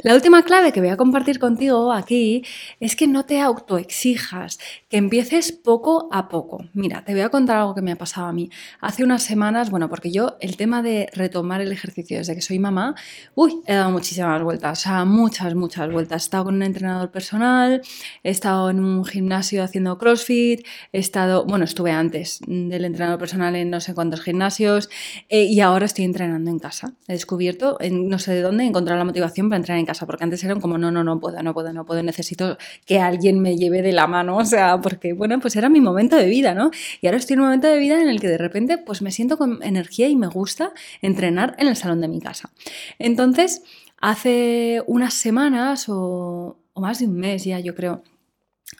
La 0.00 0.14
última 0.14 0.42
clave 0.44 0.72
que 0.72 0.80
voy 0.80 0.88
a 0.88 0.96
compartir 0.96 1.38
contigo 1.38 1.92
aquí 1.92 2.44
es 2.80 2.96
que 2.96 3.06
no 3.06 3.24
te 3.24 3.40
autoexijas, 3.40 4.58
que 4.88 4.96
empieces 4.96 5.52
poco 5.52 6.08
a 6.10 6.28
poco. 6.28 6.64
Mira, 6.72 7.04
te 7.04 7.12
voy 7.12 7.22
a 7.22 7.28
contar 7.28 7.58
algo 7.58 7.74
que 7.74 7.82
me 7.82 7.92
ha 7.92 7.96
pasado 7.96 8.28
a 8.28 8.32
mí. 8.32 8.48
Hace 8.80 9.04
unas 9.04 9.22
semanas, 9.22 9.70
bueno, 9.70 9.88
porque 9.88 10.10
yo 10.10 10.36
el 10.40 10.56
tema 10.56 10.82
de 10.82 11.08
retomar 11.12 11.60
el 11.60 11.72
ejercicio 11.72 12.18
desde 12.18 12.34
que 12.34 12.40
soy 12.40 12.58
mamá, 12.58 12.94
uy, 13.34 13.60
he 13.66 13.74
dado 13.74 13.90
muchísimas 13.90 14.42
vueltas, 14.42 14.78
o 14.78 14.82
sea, 14.82 15.04
muchas, 15.04 15.54
muchas 15.54 15.90
vueltas. 15.90 16.22
He 16.22 16.24
estado 16.24 16.44
con 16.44 16.54
un 16.54 16.62
entrenador 16.62 17.10
personal, 17.10 17.82
he 18.22 18.30
estado 18.30 18.70
en 18.70 18.80
un 18.80 19.04
gimnasio 19.04 19.62
haciendo 19.62 19.98
CrossFit, 19.98 20.66
he 20.92 20.98
estado, 20.98 21.44
bueno, 21.44 21.64
estuve 21.64 21.90
antes 21.90 22.40
del 22.46 22.84
entrenador 22.84 23.18
personal 23.18 23.54
en 23.56 23.70
no 23.70 23.80
sé 23.80 23.94
cuántos 23.94 24.22
gimnasios 24.22 24.88
eh, 25.28 25.44
y 25.44 25.60
ahora 25.60 25.86
estoy 25.86 26.04
entrenando 26.04 26.50
en 26.50 26.58
casa. 26.58 26.94
He 27.06 27.12
descubierto, 27.12 27.76
en 27.80 28.08
no 28.08 28.18
sé 28.18 28.32
de 28.32 28.42
dónde, 28.42 28.64
encontrar 28.64 28.96
la 28.96 29.04
motivación 29.04 29.48
para 29.48 29.57
entrenar 29.58 29.80
en 29.80 29.86
casa, 29.86 30.06
porque 30.06 30.24
antes 30.24 30.42
eran 30.44 30.60
como, 30.60 30.78
no, 30.78 30.90
no, 30.90 31.04
no 31.04 31.20
puedo, 31.20 31.42
no 31.42 31.52
puedo, 31.54 31.72
no 31.72 31.84
puedo, 31.84 32.02
necesito 32.02 32.56
que 32.86 33.00
alguien 33.00 33.40
me 33.40 33.56
lleve 33.56 33.82
de 33.82 33.92
la 33.92 34.06
mano, 34.06 34.36
o 34.36 34.44
sea, 34.44 34.80
porque, 34.80 35.12
bueno, 35.12 35.38
pues 35.40 35.56
era 35.56 35.68
mi 35.68 35.80
momento 35.80 36.16
de 36.16 36.26
vida, 36.26 36.54
¿no? 36.54 36.70
Y 37.00 37.06
ahora 37.06 37.18
estoy 37.18 37.34
en 37.34 37.40
un 37.40 37.46
momento 37.46 37.68
de 37.68 37.78
vida 37.78 38.00
en 38.00 38.08
el 38.08 38.20
que 38.20 38.28
de 38.28 38.38
repente, 38.38 38.78
pues 38.78 39.02
me 39.02 39.10
siento 39.10 39.36
con 39.36 39.62
energía 39.62 40.08
y 40.08 40.16
me 40.16 40.28
gusta 40.28 40.72
entrenar 41.02 41.54
en 41.58 41.68
el 41.68 41.76
salón 41.76 42.00
de 42.00 42.08
mi 42.08 42.20
casa. 42.20 42.50
Entonces, 42.98 43.62
hace 44.00 44.82
unas 44.86 45.14
semanas 45.14 45.88
o, 45.88 46.58
o 46.72 46.80
más 46.80 47.00
de 47.00 47.06
un 47.06 47.16
mes 47.16 47.44
ya, 47.44 47.60
yo 47.60 47.74
creo, 47.74 48.02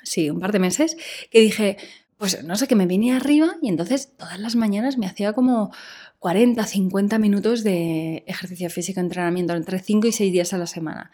sí, 0.03 0.31
un 0.31 0.41
par 0.41 0.53
de 0.53 0.59
meses, 0.59 0.97
que 1.31 1.41
dije, 1.41 1.77
pues 2.19 2.45
no 2.45 2.57
sé, 2.57 2.67
que 2.67 2.75
me 2.75 2.87
vine 2.87 3.15
arriba 3.15 3.57
y 3.63 3.69
entonces 3.69 4.13
todas 4.17 4.39
las 4.39 4.57
mañanas 4.57 4.99
me 4.99 5.07
hacía 5.07 5.33
como 5.33 5.73
40, 6.19 6.65
50 6.65 7.19
minutos 7.19 7.63
de 7.63 8.25
ejercicio 8.27 8.69
físico, 8.71 9.01
entrenamiento, 9.01 9.55
entre 9.55 9.79
5 9.79 10.09
y 10.09 10.13
6 10.13 10.33
días 10.33 10.53
a 10.53 10.59
la 10.59 10.67
semana. 10.67 11.11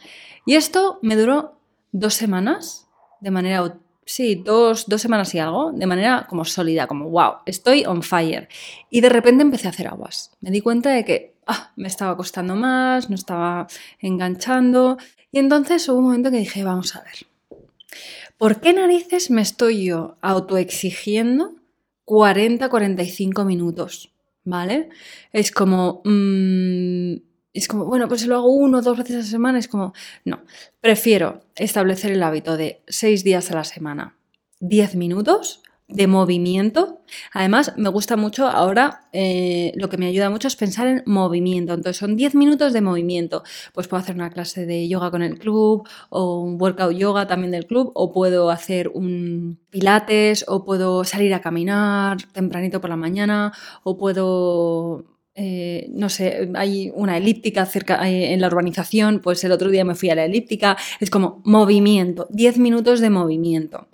Y 0.46 0.54
esto 0.54 0.98
me 1.02 1.16
duró 1.16 1.60
dos 1.92 2.14
semanas, 2.14 2.88
de 3.20 3.30
manera, 3.30 3.78
sí, 4.06 4.34
dos, 4.34 4.86
dos 4.88 5.02
semanas 5.02 5.34
y 5.34 5.38
algo, 5.38 5.72
de 5.72 5.86
manera 5.86 6.26
como 6.28 6.46
sólida, 6.46 6.86
como, 6.86 7.10
wow, 7.10 7.34
estoy 7.44 7.84
on 7.84 8.02
fire. 8.02 8.48
Y 8.88 9.02
de 9.02 9.10
repente 9.10 9.42
empecé 9.42 9.66
a 9.66 9.70
hacer 9.70 9.88
aguas. 9.88 10.32
Me 10.40 10.50
di 10.50 10.62
cuenta 10.62 10.90
de 10.90 11.04
que 11.04 11.34
ah, 11.46 11.72
me 11.76 11.88
estaba 11.88 12.16
costando 12.16 12.56
más, 12.56 13.10
no 13.10 13.14
estaba 13.14 13.66
enganchando. 13.98 14.96
Y 15.30 15.38
entonces 15.38 15.88
hubo 15.88 15.98
un 15.98 16.04
momento 16.04 16.30
que 16.30 16.38
dije, 16.38 16.64
vamos 16.64 16.96
a 16.96 17.02
ver, 17.02 17.26
¿por 18.38 18.60
qué 18.60 18.72
narices 18.72 19.30
me 19.30 19.42
estoy 19.42 19.84
yo 19.84 20.16
autoexigiendo 20.20 21.54
40-45 22.06 23.44
minutos? 23.44 24.14
¿vale? 24.44 24.90
Es 25.32 25.50
como, 25.50 26.02
mm, 26.04 27.14
es 27.52 27.68
como, 27.68 27.86
bueno, 27.86 28.08
pues 28.08 28.22
si 28.22 28.26
lo 28.26 28.36
hago 28.36 28.52
uno 28.52 28.78
o 28.78 28.82
dos 28.82 28.98
veces 28.98 29.16
a 29.16 29.18
la 29.18 29.24
semana, 29.24 29.58
es 29.58 29.68
como, 29.68 29.92
no, 30.24 30.42
prefiero 30.80 31.40
establecer 31.56 32.12
el 32.12 32.22
hábito 32.22 32.56
de 32.56 32.82
seis 32.86 33.24
días 33.24 33.50
a 33.50 33.54
la 33.54 33.64
semana, 33.64 34.16
10 34.60 34.96
minutos 34.96 35.62
de 35.88 36.06
movimiento. 36.06 37.02
Además, 37.32 37.74
me 37.76 37.88
gusta 37.90 38.16
mucho 38.16 38.48
ahora, 38.48 39.08
eh, 39.12 39.72
lo 39.76 39.88
que 39.88 39.98
me 39.98 40.06
ayuda 40.06 40.30
mucho 40.30 40.48
es 40.48 40.56
pensar 40.56 40.86
en 40.86 41.02
movimiento. 41.06 41.74
Entonces, 41.74 41.98
son 41.98 42.16
10 42.16 42.34
minutos 42.34 42.72
de 42.72 42.80
movimiento. 42.80 43.42
Pues 43.72 43.88
puedo 43.88 44.02
hacer 44.02 44.14
una 44.14 44.30
clase 44.30 44.66
de 44.66 44.88
yoga 44.88 45.10
con 45.10 45.22
el 45.22 45.38
club 45.38 45.86
o 46.10 46.40
un 46.40 46.60
workout 46.60 46.96
yoga 46.96 47.26
también 47.26 47.52
del 47.52 47.66
club 47.66 47.92
o 47.94 48.12
puedo 48.12 48.50
hacer 48.50 48.88
un 48.88 49.60
pilates 49.70 50.44
o 50.48 50.64
puedo 50.64 51.04
salir 51.04 51.34
a 51.34 51.40
caminar 51.40 52.16
tempranito 52.32 52.80
por 52.80 52.90
la 52.90 52.96
mañana 52.96 53.52
o 53.82 53.96
puedo 53.98 55.04
eh, 55.36 55.88
no 55.90 56.08
sé, 56.10 56.48
hay 56.54 56.92
una 56.94 57.16
elíptica 57.16 57.66
cerca 57.66 58.08
eh, 58.08 58.32
en 58.32 58.40
la 58.40 58.46
urbanización, 58.46 59.20
pues 59.20 59.42
el 59.42 59.50
otro 59.50 59.68
día 59.70 59.84
me 59.84 59.96
fui 59.96 60.08
a 60.10 60.14
la 60.14 60.24
elíptica, 60.24 60.76
es 61.00 61.10
como 61.10 61.42
movimiento, 61.44 62.28
10 62.30 62.58
minutos 62.58 63.00
de 63.00 63.10
movimiento. 63.10 63.88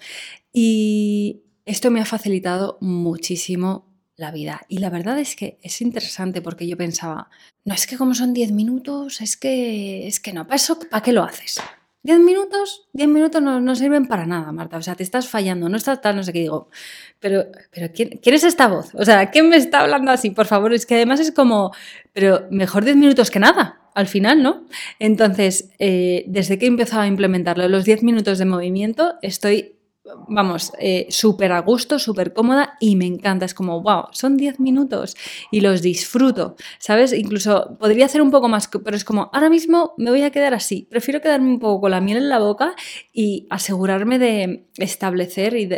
Y 0.53 1.45
esto 1.71 1.91
me 1.91 2.01
ha 2.01 2.05
facilitado 2.05 2.79
muchísimo 2.81 3.87
la 4.17 4.31
vida. 4.31 4.63
Y 4.69 4.79
la 4.79 4.91
verdad 4.91 5.19
es 5.19 5.37
que 5.37 5.59
es 5.63 5.81
interesante 5.81 6.43
porque 6.43 6.67
yo 6.67 6.77
pensaba, 6.77 7.31
no 7.65 7.75
es 7.75 7.87
que 7.87 7.97
como 7.97 8.15
son 8.15 8.35
10 8.35 8.53
minutos, 8.53 9.21
es 9.21 9.37
que 9.37 10.07
es 10.07 10.21
que 10.21 10.33
no, 10.33 10.45
¿para 10.45 10.57
eso 10.57 10.79
para 10.79 11.03
qué 11.03 11.13
lo 11.13 11.23
haces? 11.23 11.61
10 12.03 12.19
minutos, 12.21 12.89
10 12.95 13.09
minutos 13.09 13.43
no, 13.43 13.75
sirven 13.77 14.07
para 14.07 14.27
nada, 14.27 14.53
Marta. 14.53 14.79
O 14.79 14.83
sea, 14.83 14.95
te 14.95 15.03
estás 15.03 15.29
fallando, 15.29 15.69
no 15.69 15.77
estás 15.77 16.01
tal, 16.01 16.17
no 16.17 16.23
sé 16.23 16.33
qué 16.33 16.41
digo. 16.41 16.71
Pero, 17.19 17.47
pero 17.71 17.93
¿quién, 17.95 18.19
¿quién, 18.23 18.35
es 18.35 18.45
esta 18.45 18.69
voz? 18.69 18.95
O 18.95 19.05
sea, 19.05 19.31
¿quién 19.31 19.49
me 19.49 19.57
está 19.57 19.81
hablando 19.81 20.11
así? 20.11 20.31
Por 20.31 20.47
favor, 20.47 20.73
es 20.73 20.87
que 20.87 20.97
además 20.97 21.21
es 21.21 21.31
como, 21.31 21.73
pero 22.13 22.47
mejor 22.51 22.85
10 22.85 22.97
minutos 22.97 23.31
que 23.31 23.39
nada, 23.39 23.81
al 23.95 24.07
final, 24.07 24.43
¿no? 24.43 24.65
Entonces, 24.99 25.71
eh, 25.79 26.25
desde 26.27 26.59
que 26.59 26.65
he 26.65 26.69
empezado 26.69 27.03
a 27.03 27.07
implementarlo, 27.07 27.69
los 27.69 27.85
10 27.85 28.03
minutos 28.03 28.39
de 28.39 28.47
movimiento, 28.47 29.15
estoy 29.21 29.80
vamos, 30.29 30.73
eh, 30.79 31.07
súper 31.11 31.53
a 31.53 31.61
gusto, 31.61 31.99
súper 31.99 32.33
cómoda 32.33 32.77
y 32.81 32.97
me 32.97 33.07
encanta. 33.07 33.45
Es 33.45 33.55
como, 33.55 33.81
wow, 33.81 34.05
son 34.13 34.37
10 34.37 34.61
minutos 34.61 35.17
y 35.51 35.61
los 35.61 35.83
disfruto, 35.83 36.57
¿sabes? 36.79 37.13
Incluso 37.13 37.77
podría 37.79 38.07
hacer 38.07 38.23
un 38.23 38.31
poco 38.31 38.49
más, 38.49 38.69
pero 38.85 38.97
es 38.97 39.05
como, 39.05 39.31
ahora 39.33 39.51
mismo 39.51 39.95
me 39.97 40.11
voy 40.11 40.23
a 40.23 40.31
quedar 40.31 40.55
así. 40.55 40.87
Prefiero 40.91 41.21
quedarme 41.21 41.49
un 41.49 41.59
poco 41.59 41.83
con 41.83 41.91
la 41.91 42.01
miel 42.01 42.19
en 42.19 42.29
la 42.29 42.39
boca 42.39 42.75
y 43.13 43.47
asegurarme 43.51 44.19
de 44.19 44.69
establecer 44.77 45.57
y 45.57 45.69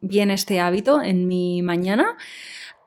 bien 0.00 0.30
este 0.30 0.60
hábito 0.60 1.02
en 1.02 1.26
mi 1.26 1.62
mañana 1.62 2.16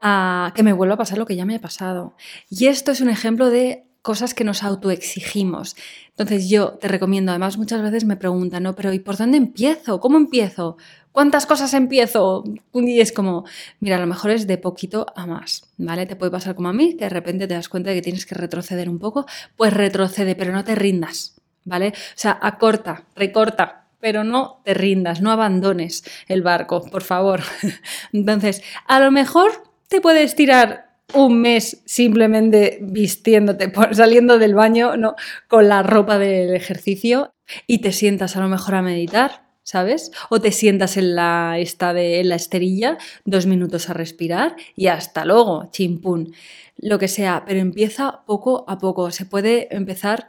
a 0.02 0.54
que 0.56 0.64
me 0.64 0.74
vuelva 0.74 0.96
a 0.96 0.98
pasar 0.98 1.18
lo 1.18 1.26
que 1.26 1.36
ya 1.36 1.46
me 1.46 1.56
ha 1.56 1.60
pasado. 1.60 2.16
Y 2.50 2.68
esto 2.68 2.92
es 2.92 3.02
un 3.02 3.10
ejemplo 3.10 3.50
de 3.50 3.86
cosas 4.06 4.36
que 4.36 4.44
nos 4.44 4.62
autoexigimos. 4.62 5.76
Entonces 6.10 6.48
yo 6.48 6.74
te 6.74 6.88
recomiendo, 6.88 7.32
además 7.32 7.58
muchas 7.58 7.82
veces 7.82 8.06
me 8.06 8.16
preguntan, 8.16 8.62
¿no? 8.62 8.76
Pero 8.76 8.94
¿y 8.94 9.00
por 9.00 9.18
dónde 9.18 9.38
empiezo? 9.38 10.00
¿Cómo 10.00 10.18
empiezo? 10.18 10.78
¿Cuántas 11.12 11.48
cosas 11.48 11.74
empiezo? 11.74 12.44
Y 12.72 13.00
es 13.00 13.12
como, 13.12 13.46
mira, 13.80 13.96
a 13.96 14.00
lo 14.00 14.06
mejor 14.06 14.30
es 14.30 14.46
de 14.46 14.60
poquito 14.60 15.08
a 15.16 15.26
más, 15.26 15.64
¿vale? 15.78 16.06
Te 16.06 16.16
puede 16.16 16.32
pasar 16.32 16.54
como 16.54 16.70
a 16.70 16.74
mí, 16.74 16.96
que 16.96 17.06
de 17.06 17.10
repente 17.10 17.48
te 17.48 17.56
das 17.56 17.68
cuenta 17.68 17.90
de 17.90 17.96
que 17.96 18.04
tienes 18.04 18.28
que 18.28 18.36
retroceder 18.36 18.90
un 18.90 19.00
poco, 19.00 19.26
pues 19.56 19.74
retrocede, 19.74 20.36
pero 20.36 20.54
no 20.54 20.64
te 20.64 20.76
rindas, 20.76 21.42
¿vale? 21.64 21.88
O 21.88 22.14
sea, 22.14 22.38
acorta, 22.40 23.06
recorta, 23.16 23.88
pero 24.00 24.24
no 24.24 24.62
te 24.64 24.76
rindas, 24.76 25.20
no 25.20 25.32
abandones 25.32 26.04
el 26.28 26.44
barco, 26.44 26.86
por 26.92 27.02
favor. 27.02 27.42
Entonces, 28.14 28.62
a 28.86 29.00
lo 29.00 29.10
mejor 29.10 29.64
te 29.88 30.00
puedes 30.00 30.36
tirar 30.36 30.85
un 31.14 31.42
mes 31.42 31.82
simplemente 31.86 32.80
vistiéndote, 32.82 33.72
saliendo 33.92 34.40
del 34.40 34.56
baño, 34.56 34.98
¿no? 34.98 35.16
Con 35.48 35.70
la 35.70 35.84
ropa 35.84 36.18
del 36.18 36.54
ejercicio 36.56 37.34
y 37.68 37.80
te 37.80 37.92
sientas 37.92 38.36
a 38.36 38.42
lo 38.42 38.50
mejor 38.50 38.76
a 38.76 38.82
meditar, 38.82 39.46
¿sabes? 39.64 40.12
O 40.30 40.40
te 40.42 40.52
sientas 40.52 40.98
en 40.98 41.16
la, 41.16 41.58
esta 41.60 41.94
de, 41.94 42.20
en 42.20 42.30
la 42.30 42.36
esterilla, 42.36 42.98
dos 43.24 43.46
minutos 43.46 43.90
a 43.90 43.94
respirar 43.94 44.56
y 44.76 44.88
hasta 44.88 45.26
luego, 45.26 45.70
chimpún. 45.72 46.34
Lo 46.78 47.00
que 47.00 47.08
sea, 47.08 47.44
pero 47.48 47.60
empieza 47.60 48.24
poco 48.26 48.66
a 48.68 48.78
poco. 48.78 49.10
Se 49.12 49.26
puede 49.26 49.74
empezar 49.74 50.28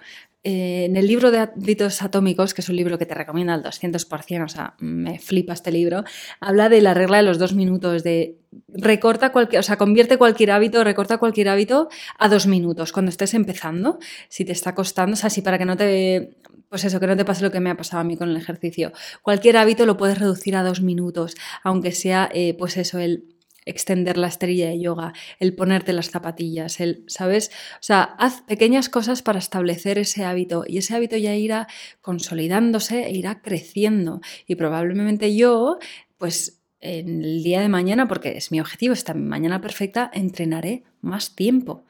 eh, 0.48 0.84
en 0.84 0.94
el 0.94 1.08
libro 1.08 1.32
de 1.32 1.38
hábitos 1.38 2.02
atómicos, 2.02 2.54
que 2.54 2.60
es 2.60 2.68
un 2.68 2.76
libro 2.76 2.98
que 2.98 3.04
te 3.04 3.14
recomienda 3.14 3.52
al 3.52 3.64
200%, 3.64 4.44
o 4.44 4.48
sea, 4.48 4.74
me 4.78 5.18
flipa 5.18 5.52
este 5.52 5.72
libro, 5.72 6.04
habla 6.38 6.68
de 6.68 6.80
la 6.80 6.94
regla 6.94 7.16
de 7.16 7.24
los 7.24 7.40
dos 7.40 7.52
minutos, 7.52 8.04
de 8.04 8.38
recorta 8.68 9.32
cualquier, 9.32 9.58
o 9.58 9.62
sea, 9.64 9.76
convierte 9.76 10.18
cualquier 10.18 10.52
hábito, 10.52 10.84
recorta 10.84 11.18
cualquier 11.18 11.48
hábito 11.48 11.88
a 12.16 12.28
dos 12.28 12.46
minutos 12.46 12.92
cuando 12.92 13.08
estés 13.08 13.34
empezando, 13.34 13.98
si 14.28 14.44
te 14.44 14.52
está 14.52 14.72
costando, 14.72 15.14
o 15.14 15.16
sea, 15.16 15.30
si 15.30 15.42
para 15.42 15.58
que 15.58 15.64
no 15.64 15.76
te, 15.76 16.36
pues 16.68 16.84
eso, 16.84 17.00
que 17.00 17.08
no 17.08 17.16
te 17.16 17.24
pase 17.24 17.42
lo 17.42 17.50
que 17.50 17.58
me 17.58 17.70
ha 17.70 17.76
pasado 17.76 18.02
a 18.02 18.04
mí 18.04 18.16
con 18.16 18.28
el 18.28 18.36
ejercicio. 18.36 18.92
Cualquier 19.22 19.56
hábito 19.56 19.84
lo 19.84 19.96
puedes 19.96 20.16
reducir 20.16 20.54
a 20.54 20.62
dos 20.62 20.80
minutos, 20.80 21.34
aunque 21.64 21.90
sea, 21.90 22.28
eh, 22.32 22.54
pues 22.56 22.76
eso, 22.76 23.00
el 23.00 23.35
extender 23.66 24.16
la 24.16 24.28
estrella 24.28 24.68
de 24.68 24.80
yoga, 24.80 25.12
el 25.38 25.54
ponerte 25.54 25.92
las 25.92 26.10
zapatillas, 26.10 26.80
el, 26.80 27.04
¿sabes? 27.08 27.50
O 27.74 27.82
sea, 27.82 28.02
haz 28.18 28.42
pequeñas 28.42 28.88
cosas 28.88 29.22
para 29.22 29.38
establecer 29.38 29.98
ese 29.98 30.24
hábito 30.24 30.64
y 30.66 30.78
ese 30.78 30.94
hábito 30.94 31.16
ya 31.16 31.34
irá 31.34 31.66
consolidándose 32.00 33.04
e 33.04 33.10
irá 33.10 33.42
creciendo. 33.42 34.20
Y 34.46 34.54
probablemente 34.54 35.36
yo, 35.36 35.78
pues 36.16 36.62
en 36.80 37.24
el 37.24 37.42
día 37.42 37.60
de 37.60 37.68
mañana, 37.68 38.06
porque 38.06 38.36
es 38.36 38.52
mi 38.52 38.60
objetivo, 38.60 38.92
esta 38.92 39.14
mañana 39.14 39.60
perfecta, 39.60 40.10
entrenaré 40.12 40.84
más 41.00 41.34
tiempo, 41.34 41.84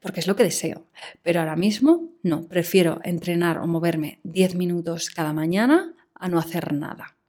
porque 0.00 0.20
es 0.20 0.26
lo 0.26 0.34
que 0.36 0.44
deseo. 0.44 0.86
Pero 1.22 1.40
ahora 1.40 1.56
mismo 1.56 2.10
no, 2.22 2.48
prefiero 2.48 3.00
entrenar 3.04 3.58
o 3.58 3.66
moverme 3.66 4.18
10 4.24 4.56
minutos 4.56 5.10
cada 5.10 5.32
mañana 5.32 5.94
a 6.14 6.28
no 6.28 6.38
hacer 6.38 6.72
nada. 6.72 7.19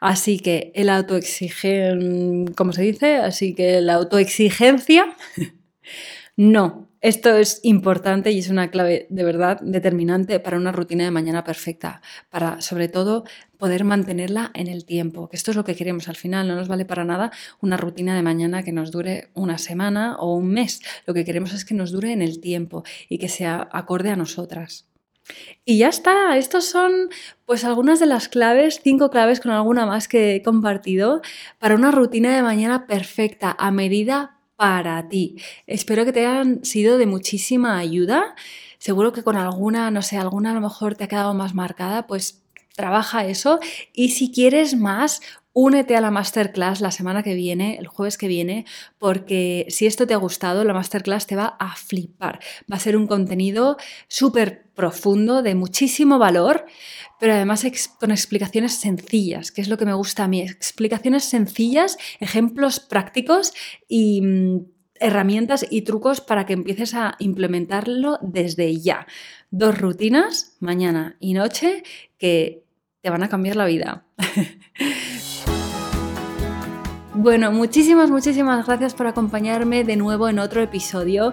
Así 0.00 0.38
que 0.38 0.72
el 0.74 0.88
autoexigen, 0.88 2.52
¿cómo 2.56 2.72
se 2.72 2.82
dice? 2.82 3.16
Así 3.16 3.54
que 3.54 3.80
la 3.80 3.94
autoexigencia, 3.94 5.16
no. 6.36 6.86
Esto 7.02 7.36
es 7.36 7.60
importante 7.62 8.32
y 8.32 8.40
es 8.40 8.48
una 8.48 8.70
clave 8.70 9.06
de 9.10 9.22
verdad 9.22 9.60
determinante 9.60 10.40
para 10.40 10.56
una 10.56 10.72
rutina 10.72 11.04
de 11.04 11.12
mañana 11.12 11.44
perfecta, 11.44 12.00
para 12.30 12.60
sobre 12.62 12.88
todo 12.88 13.22
poder 13.58 13.84
mantenerla 13.84 14.50
en 14.54 14.66
el 14.66 14.84
tiempo, 14.84 15.28
que 15.28 15.36
esto 15.36 15.52
es 15.52 15.56
lo 15.56 15.62
que 15.62 15.76
queremos 15.76 16.08
al 16.08 16.16
final, 16.16 16.48
no 16.48 16.56
nos 16.56 16.66
vale 16.66 16.84
para 16.84 17.04
nada 17.04 17.30
una 17.60 17.76
rutina 17.76 18.16
de 18.16 18.22
mañana 18.22 18.64
que 18.64 18.72
nos 18.72 18.90
dure 18.90 19.28
una 19.34 19.58
semana 19.58 20.16
o 20.16 20.34
un 20.34 20.48
mes, 20.48 20.80
lo 21.06 21.14
que 21.14 21.24
queremos 21.24 21.52
es 21.52 21.64
que 21.64 21.74
nos 21.74 21.92
dure 21.92 22.10
en 22.12 22.22
el 22.22 22.40
tiempo 22.40 22.82
y 23.08 23.18
que 23.18 23.28
sea 23.28 23.68
acorde 23.70 24.10
a 24.10 24.16
nosotras. 24.16 24.86
Y 25.64 25.78
ya 25.78 25.88
está, 25.88 26.36
estos 26.36 26.64
son 26.66 27.10
pues 27.44 27.64
algunas 27.64 27.98
de 28.00 28.06
las 28.06 28.28
claves, 28.28 28.80
cinco 28.82 29.10
claves 29.10 29.40
con 29.40 29.50
alguna 29.50 29.86
más 29.86 30.08
que 30.08 30.36
he 30.36 30.42
compartido 30.42 31.22
para 31.58 31.74
una 31.74 31.90
rutina 31.90 32.34
de 32.34 32.42
mañana 32.42 32.86
perfecta, 32.86 33.56
a 33.58 33.70
medida 33.70 34.38
para 34.56 35.08
ti. 35.08 35.36
Espero 35.66 36.04
que 36.04 36.12
te 36.12 36.26
hayan 36.26 36.64
sido 36.64 36.98
de 36.98 37.06
muchísima 37.06 37.78
ayuda. 37.78 38.34
Seguro 38.78 39.12
que 39.12 39.22
con 39.22 39.36
alguna, 39.36 39.90
no 39.90 40.02
sé, 40.02 40.16
alguna 40.16 40.52
a 40.52 40.54
lo 40.54 40.60
mejor 40.60 40.94
te 40.94 41.04
ha 41.04 41.08
quedado 41.08 41.34
más 41.34 41.54
marcada, 41.54 42.06
pues 42.06 42.42
trabaja 42.74 43.26
eso. 43.26 43.58
Y 43.92 44.10
si 44.10 44.30
quieres 44.30 44.76
más, 44.76 45.20
únete 45.58 45.96
a 45.96 46.02
la 46.02 46.10
masterclass 46.10 46.82
la 46.82 46.90
semana 46.90 47.22
que 47.22 47.34
viene, 47.34 47.78
el 47.78 47.86
jueves 47.86 48.18
que 48.18 48.28
viene, 48.28 48.66
porque 48.98 49.64
si 49.70 49.86
esto 49.86 50.06
te 50.06 50.12
ha 50.12 50.18
gustado, 50.18 50.64
la 50.64 50.74
masterclass 50.74 51.26
te 51.26 51.34
va 51.34 51.56
a 51.58 51.74
flipar. 51.76 52.40
Va 52.70 52.76
a 52.76 52.78
ser 52.78 52.94
un 52.94 53.06
contenido 53.06 53.78
súper 54.06 54.66
profundo, 54.74 55.40
de 55.40 55.54
muchísimo 55.54 56.18
valor, 56.18 56.66
pero 57.18 57.32
además 57.32 57.66
con 57.98 58.10
explicaciones 58.10 58.74
sencillas, 58.74 59.50
que 59.50 59.62
es 59.62 59.68
lo 59.68 59.78
que 59.78 59.86
me 59.86 59.94
gusta 59.94 60.24
a 60.24 60.28
mí. 60.28 60.42
Explicaciones 60.42 61.24
sencillas, 61.24 61.96
ejemplos 62.20 62.78
prácticos 62.78 63.54
y 63.88 64.20
mm, 64.20 64.66
herramientas 65.00 65.66
y 65.70 65.82
trucos 65.82 66.20
para 66.20 66.44
que 66.44 66.52
empieces 66.52 66.92
a 66.92 67.16
implementarlo 67.18 68.18
desde 68.20 68.78
ya. 68.78 69.06
Dos 69.50 69.78
rutinas, 69.78 70.58
mañana 70.60 71.16
y 71.18 71.32
noche, 71.32 71.82
que 72.18 72.62
te 73.00 73.08
van 73.08 73.22
a 73.22 73.30
cambiar 73.30 73.56
la 73.56 73.64
vida. 73.64 74.04
Bueno, 77.18 77.50
muchísimas, 77.50 78.10
muchísimas 78.10 78.66
gracias 78.66 78.92
por 78.92 79.06
acompañarme 79.06 79.84
de 79.84 79.96
nuevo 79.96 80.28
en 80.28 80.38
otro 80.38 80.60
episodio. 80.60 81.32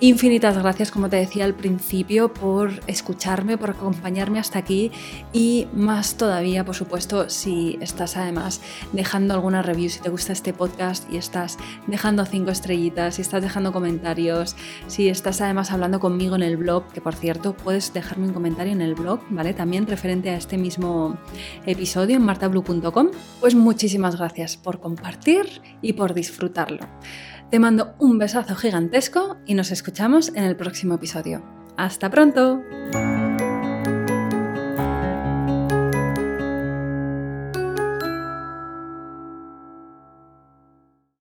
Infinitas 0.00 0.56
gracias, 0.56 0.90
como 0.90 1.10
te 1.10 1.16
decía 1.16 1.44
al 1.44 1.54
principio, 1.54 2.32
por 2.32 2.70
escucharme, 2.86 3.58
por 3.58 3.68
acompañarme 3.70 4.38
hasta 4.38 4.58
aquí 4.58 4.90
y 5.34 5.66
más 5.74 6.16
todavía, 6.16 6.64
por 6.64 6.76
supuesto, 6.76 7.28
si 7.28 7.76
estás 7.82 8.16
además 8.16 8.62
dejando 8.92 9.34
alguna 9.34 9.60
review, 9.60 9.90
si 9.90 10.00
te 10.00 10.08
gusta 10.08 10.32
este 10.32 10.54
podcast 10.54 11.12
y 11.12 11.18
estás 11.18 11.58
dejando 11.88 12.24
cinco 12.24 12.50
estrellitas, 12.50 13.16
si 13.16 13.22
estás 13.22 13.42
dejando 13.42 13.70
comentarios, 13.70 14.56
si 14.86 15.10
estás 15.10 15.42
además 15.42 15.72
hablando 15.72 16.00
conmigo 16.00 16.36
en 16.36 16.42
el 16.42 16.56
blog, 16.56 16.86
que 16.92 17.02
por 17.02 17.14
cierto 17.14 17.54
puedes 17.54 17.92
dejarme 17.92 18.28
un 18.28 18.32
comentario 18.32 18.72
en 18.72 18.80
el 18.80 18.94
blog, 18.94 19.20
¿vale? 19.28 19.52
También 19.52 19.86
referente 19.86 20.30
a 20.30 20.36
este 20.36 20.56
mismo 20.56 21.18
episodio 21.66 22.16
en 22.16 22.22
martablue.com. 22.22 23.08
Pues 23.40 23.54
muchísimas 23.54 24.16
gracias 24.16 24.56
por 24.56 24.80
y 25.82 25.92
por 25.94 26.14
disfrutarlo. 26.14 26.86
Te 27.50 27.58
mando 27.58 27.94
un 27.98 28.18
besazo 28.18 28.54
gigantesco 28.56 29.38
y 29.46 29.54
nos 29.54 29.70
escuchamos 29.70 30.28
en 30.34 30.44
el 30.44 30.56
próximo 30.56 30.94
episodio. 30.94 31.42
¡Hasta 31.76 32.10
pronto! 32.10 32.62